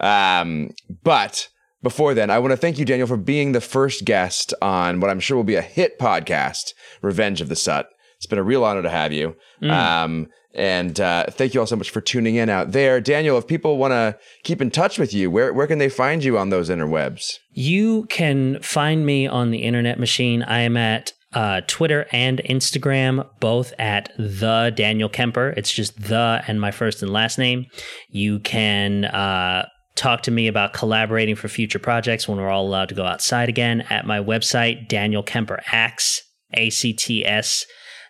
[0.00, 0.70] Um,
[1.02, 1.48] but
[1.82, 5.10] before then, I want to thank you, Daniel, for being the first guest on what
[5.10, 7.88] I'm sure will be a hit podcast, Revenge of the Sut.
[8.16, 9.36] It's been a real honor to have you.
[9.62, 9.70] Mm.
[9.70, 13.00] Um, and uh, thank you all so much for tuning in out there.
[13.00, 16.24] Daniel, if people want to keep in touch with you, where, where can they find
[16.24, 17.34] you on those interwebs?
[17.52, 20.42] You can find me on the internet machine.
[20.42, 25.52] I am at uh, Twitter and Instagram, both at the Daniel Kemper.
[25.56, 27.66] It's just the and my first and last name.
[28.08, 32.88] You can uh, talk to me about collaborating for future projects when we're all allowed
[32.88, 36.22] to go outside again at my website, Daniel Kemper Acts,
[36.54, 37.66] A C T S.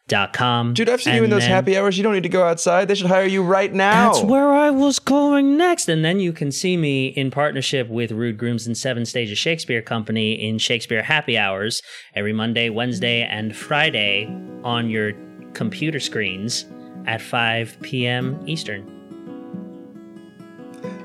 [0.08, 0.72] Dot com.
[0.72, 1.98] Dude, I've seen you in those then- happy hours.
[1.98, 2.88] You don't need to go outside.
[2.88, 4.10] They should hire you right now.
[4.10, 5.86] That's where I was going next.
[5.88, 9.82] And then you can see me in partnership with Rude Grooms and Seven Stages Shakespeare
[9.82, 11.82] Company in Shakespeare Happy Hours
[12.14, 14.34] every Monday, Wednesday, and Friday
[14.64, 15.12] on your
[15.52, 16.64] computer screens
[17.06, 18.42] at 5 p.m.
[18.46, 18.94] Eastern.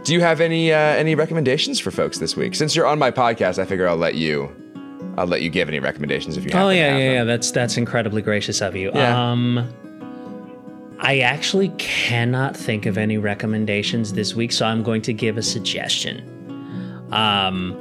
[0.06, 2.56] Do you have any uh, any recommendations for folks this week?
[2.56, 4.49] Since you're on my podcast, I figure I'll let you
[5.18, 6.66] I'll let you give any recommendations if you have.
[6.66, 7.24] Oh yeah, yeah, yeah.
[7.24, 8.91] That's that's incredibly gracious of you.
[8.93, 9.32] Yeah.
[9.32, 9.70] Um
[10.99, 15.43] I actually cannot think of any recommendations this week, so I'm going to give a
[15.43, 16.24] suggestion.
[17.11, 17.80] Um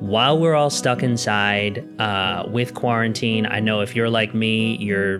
[0.00, 5.18] while we're all stuck inside uh, with quarantine, I know if you're like me, you're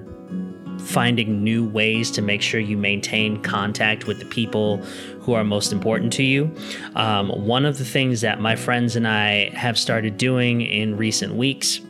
[0.80, 4.78] finding new ways to make sure you maintain contact with the people
[5.20, 6.54] who are most important to you.
[6.96, 11.34] Um, one of the things that my friends and I have started doing in recent
[11.34, 11.80] weeks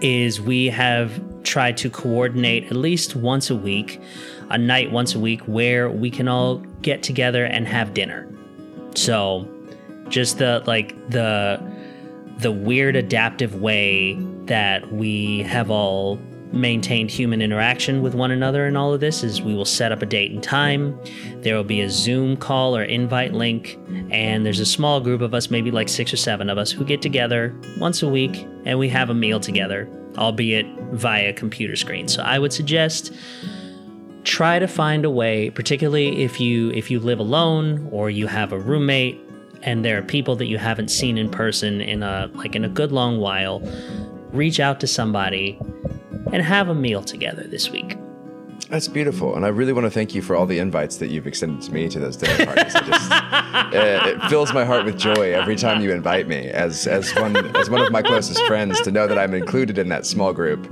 [0.00, 4.00] is we have tried to coordinate at least once a week,
[4.50, 8.28] a night once a week, where we can all get together and have dinner.
[8.94, 9.48] So,
[10.08, 11.60] just the like the
[12.38, 14.14] the weird adaptive way
[14.46, 16.18] that we have all
[16.52, 20.02] maintained human interaction with one another in all of this is we will set up
[20.02, 20.98] a date and time.
[21.40, 23.78] There will be a Zoom call or invite link,
[24.10, 26.84] and there's a small group of us, maybe like six or seven of us, who
[26.84, 29.88] get together once a week and we have a meal together,
[30.18, 32.08] albeit via computer screen.
[32.08, 33.12] So I would suggest
[34.24, 38.52] try to find a way particularly if you if you live alone or you have
[38.52, 39.20] a roommate
[39.62, 42.68] and there are people that you haven't seen in person in a like in a
[42.68, 43.60] good long while
[44.32, 45.58] reach out to somebody
[46.32, 47.96] and have a meal together this week
[48.70, 51.26] That's beautiful, and I really want to thank you for all the invites that you've
[51.26, 52.72] extended to me to those dinner parties.
[52.72, 57.12] Just, uh, it fills my heart with joy every time you invite me, as as
[57.16, 60.32] one as one of my closest friends, to know that I'm included in that small
[60.32, 60.66] group.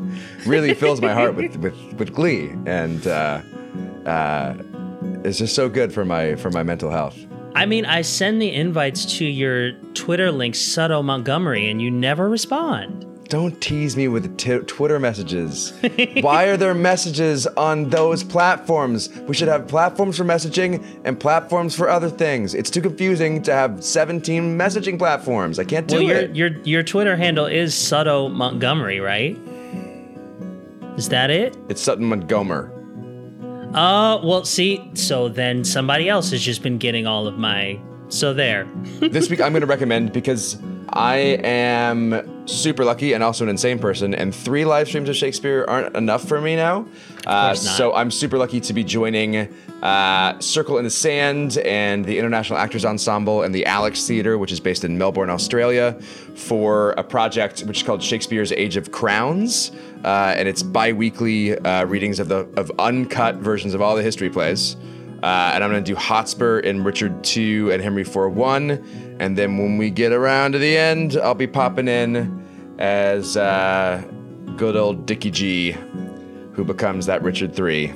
[0.46, 3.42] Really fills my heart with with, with glee, and uh,
[4.06, 4.54] uh,
[5.24, 7.18] it's just so good for my for my mental health.
[7.54, 12.28] i mean i send the invites to your twitter link Sutto montgomery and you never
[12.28, 15.72] respond Don't tease me with t- Twitter messages.
[16.20, 19.08] Why are there messages on those platforms?
[19.20, 22.54] We should have platforms for messaging and platforms for other things.
[22.54, 25.60] It's too confusing to have 17 messaging platforms.
[25.60, 26.34] I can't do well your it.
[26.34, 29.38] your your twitter handle is Sutto montgomery right
[30.96, 32.68] is that it It's Sutton Montgomery.
[33.74, 37.78] Uh, well, see, so then somebody else has just been getting all of my.
[38.08, 38.66] So there.
[38.98, 40.58] this week I'm going to recommend because
[40.92, 45.64] I am super lucky and also an insane person, and three live streams of Shakespeare
[45.68, 46.86] aren't enough for me now.
[47.26, 49.36] Uh, so I'm super lucky to be joining
[49.82, 54.50] uh, Circle in the Sand and the International Actors Ensemble and the Alex Theatre, which
[54.50, 55.92] is based in Melbourne, Australia,
[56.34, 59.70] for a project which is called Shakespeare's Age of Crowns,
[60.04, 64.28] uh, and it's bi-weekly uh, readings of the of uncut versions of all the history
[64.28, 64.76] plays.
[65.22, 69.16] Uh, and I'm going to do Hotspur in Richard II and Henry IV 1.
[69.20, 74.02] And then when we get around to the end, I'll be popping in as uh,
[74.56, 75.72] good old Dickie G,
[76.52, 77.90] who becomes that Richard III.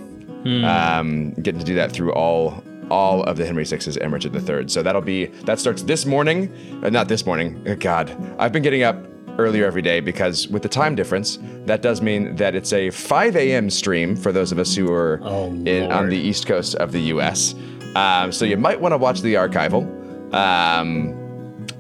[0.45, 4.68] Um, getting to do that through all all of the Henry Sixes and Richard III.
[4.68, 6.53] So that'll be that starts this morning.
[6.85, 7.62] Uh, not this morning.
[7.66, 9.03] Oh, God, I've been getting up
[9.39, 13.37] earlier every day because with the time difference, that does mean that it's a 5
[13.37, 13.70] a.m.
[13.70, 17.01] stream for those of us who are Oh, in, on the east coast of the
[17.14, 17.55] U.S.
[17.97, 19.82] Um, so you might want to watch the archival.
[20.35, 21.14] Um,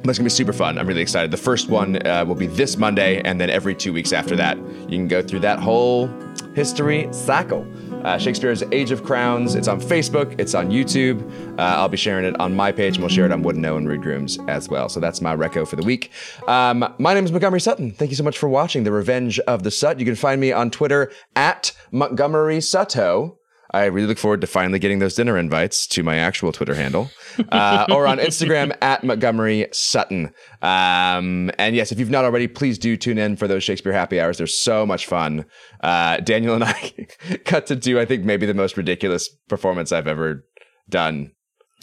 [0.04, 0.78] That's gonna be super fun.
[0.78, 1.30] I'm really excited.
[1.30, 4.56] The first one uh, will be this Monday, and then every two weeks after that,
[4.58, 6.08] you can go through that whole
[6.54, 7.66] history cycle.
[8.04, 9.54] Uh, Shakespeare's Age of Crowns.
[9.54, 10.38] It's on Facebook.
[10.38, 11.22] It's on YouTube.
[11.58, 13.76] Uh, I'll be sharing it on my page, and we'll share it on Wooden O
[13.76, 14.88] and Rude Grooms as well.
[14.88, 16.10] So that's my reco for the week.
[16.46, 17.90] Um, my name is Montgomery Sutton.
[17.92, 19.98] Thank you so much for watching The Revenge of the Sut.
[19.98, 23.36] You can find me on Twitter at Montgomery Sutto.
[23.74, 27.10] I really look forward to finally getting those dinner invites to my actual Twitter handle,
[27.50, 30.32] uh, or on Instagram at Montgomery Sutton.
[30.62, 34.20] Um, and yes, if you've not already, please do tune in for those Shakespeare happy
[34.20, 34.38] hours.
[34.38, 35.44] They're so much fun.
[35.82, 36.92] Uh, Daniel and I
[37.44, 40.46] cut to do, I think, maybe the most ridiculous performance I've ever
[40.88, 41.32] done.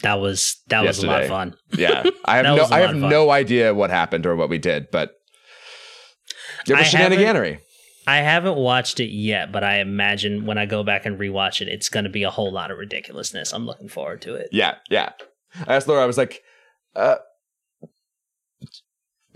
[0.00, 1.54] That was that was a lot of fun.
[1.76, 5.10] Yeah, I have no, I have no idea what happened or what we did, but
[6.66, 7.60] it was I shenaniganery.
[8.06, 11.68] I haven't watched it yet, but I imagine when I go back and rewatch it,
[11.68, 13.52] it's going to be a whole lot of ridiculousness.
[13.52, 14.48] I'm looking forward to it.
[14.52, 15.10] Yeah, yeah.
[15.66, 16.42] I asked Laura, I was like,
[16.96, 17.16] uh,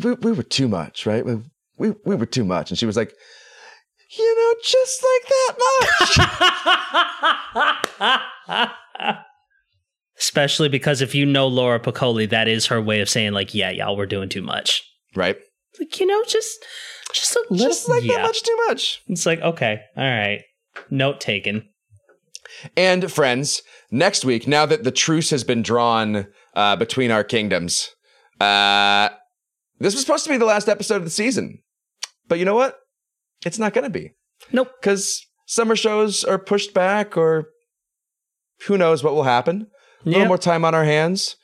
[0.03, 1.25] we, we were too much, right?
[1.25, 1.43] We,
[1.79, 2.71] we, we were too much.
[2.71, 3.15] And she was like,
[4.17, 5.55] you know, just like that
[7.99, 9.13] much.
[10.19, 13.71] Especially because if you know Laura Piccoli, that is her way of saying like, "Yeah,
[13.71, 14.83] y'all were doing too much."
[15.17, 15.37] right?
[15.79, 16.65] Like you know, just
[17.17, 17.67] just a little.
[17.69, 18.17] Just like yeah.
[18.17, 19.03] that much too much.
[19.09, 20.43] It's like okay, all right.
[20.91, 21.69] Note taken.
[22.77, 27.91] And friends, next week, now that the truce has been drawn uh, between our kingdoms,
[28.41, 29.09] uh,
[29.79, 31.59] this was supposed to be the last episode of the season.
[32.29, 32.79] But you know what?
[33.45, 34.13] It's not going to be.
[34.53, 34.71] Nope.
[34.81, 37.49] Because summer shows are pushed back, or
[38.67, 39.67] who knows what will happen.
[40.05, 40.29] A little Yeah.
[40.29, 41.37] more time on our hands.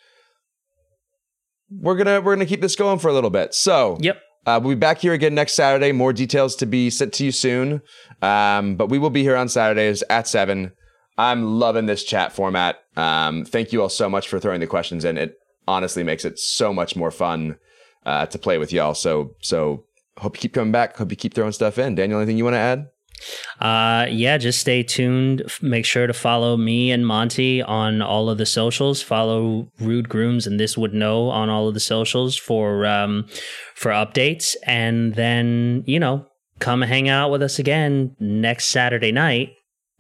[1.71, 3.55] We're gonna we're gonna keep this going for a little bit.
[3.55, 4.21] So Yep.
[4.47, 5.93] Uh, we'll be back here again next Saturday.
[5.93, 7.83] More details to be sent to you soon.
[8.21, 10.73] Um, but we will be here on Saturdays at seven.
[11.19, 12.79] I'm loving this chat format.
[12.97, 15.17] Um, thank you all so much for throwing the questions in.
[15.17, 15.39] It
[15.69, 17.57] honestly makes it so much more fun
[18.05, 18.95] uh, to play with y'all.
[18.95, 19.85] So so
[20.19, 20.97] hope you keep coming back.
[20.97, 21.95] Hope you keep throwing stuff in.
[21.95, 22.89] Daniel, anything you want to add?
[23.61, 25.43] Uh, yeah, just stay tuned.
[25.47, 29.01] F- Make sure to follow me and Monty on all of the socials.
[29.03, 33.27] Follow Rude Grooms and This Wooden O on all of the socials for um
[33.75, 34.57] for updates.
[34.67, 36.27] And then you know,
[36.59, 39.51] come hang out with us again next Saturday night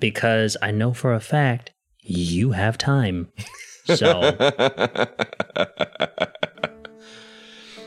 [0.00, 3.28] because I know for a fact you have time.
[3.84, 4.20] So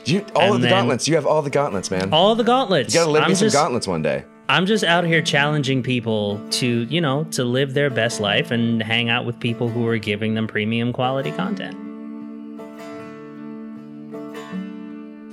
[0.05, 1.07] you all And of the then- gauntlets.
[1.07, 2.13] You have all the gauntlets, man.
[2.13, 2.93] all the gauntlets.
[2.93, 4.23] you gotta live I'm me some just- gauntlets one day.
[4.47, 8.81] I'm just out here challenging people to, you know, to live their best life and
[8.81, 11.75] hang out with people who are giving them premium quality content.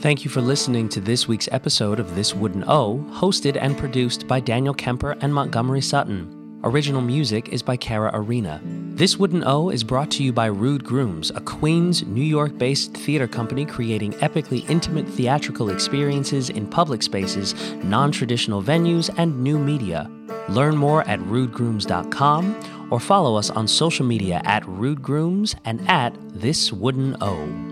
[0.01, 4.27] Thank you for listening to this week's episode of This Wooden O, hosted and produced
[4.27, 6.42] by Daniel Kemper and Montgomery Sutton.
[6.65, 8.61] Original music is by Kara Arena.
[8.95, 12.95] This Wooden O is brought to you by Rude Grooms, a Queens, New York based
[12.95, 19.59] theater company creating epically intimate theatrical experiences in public spaces, non traditional venues, and new
[19.59, 20.09] media.
[20.49, 26.15] Learn more at rudegrooms.com or follow us on social media at Rude Grooms and at
[26.33, 27.72] This Wooden O.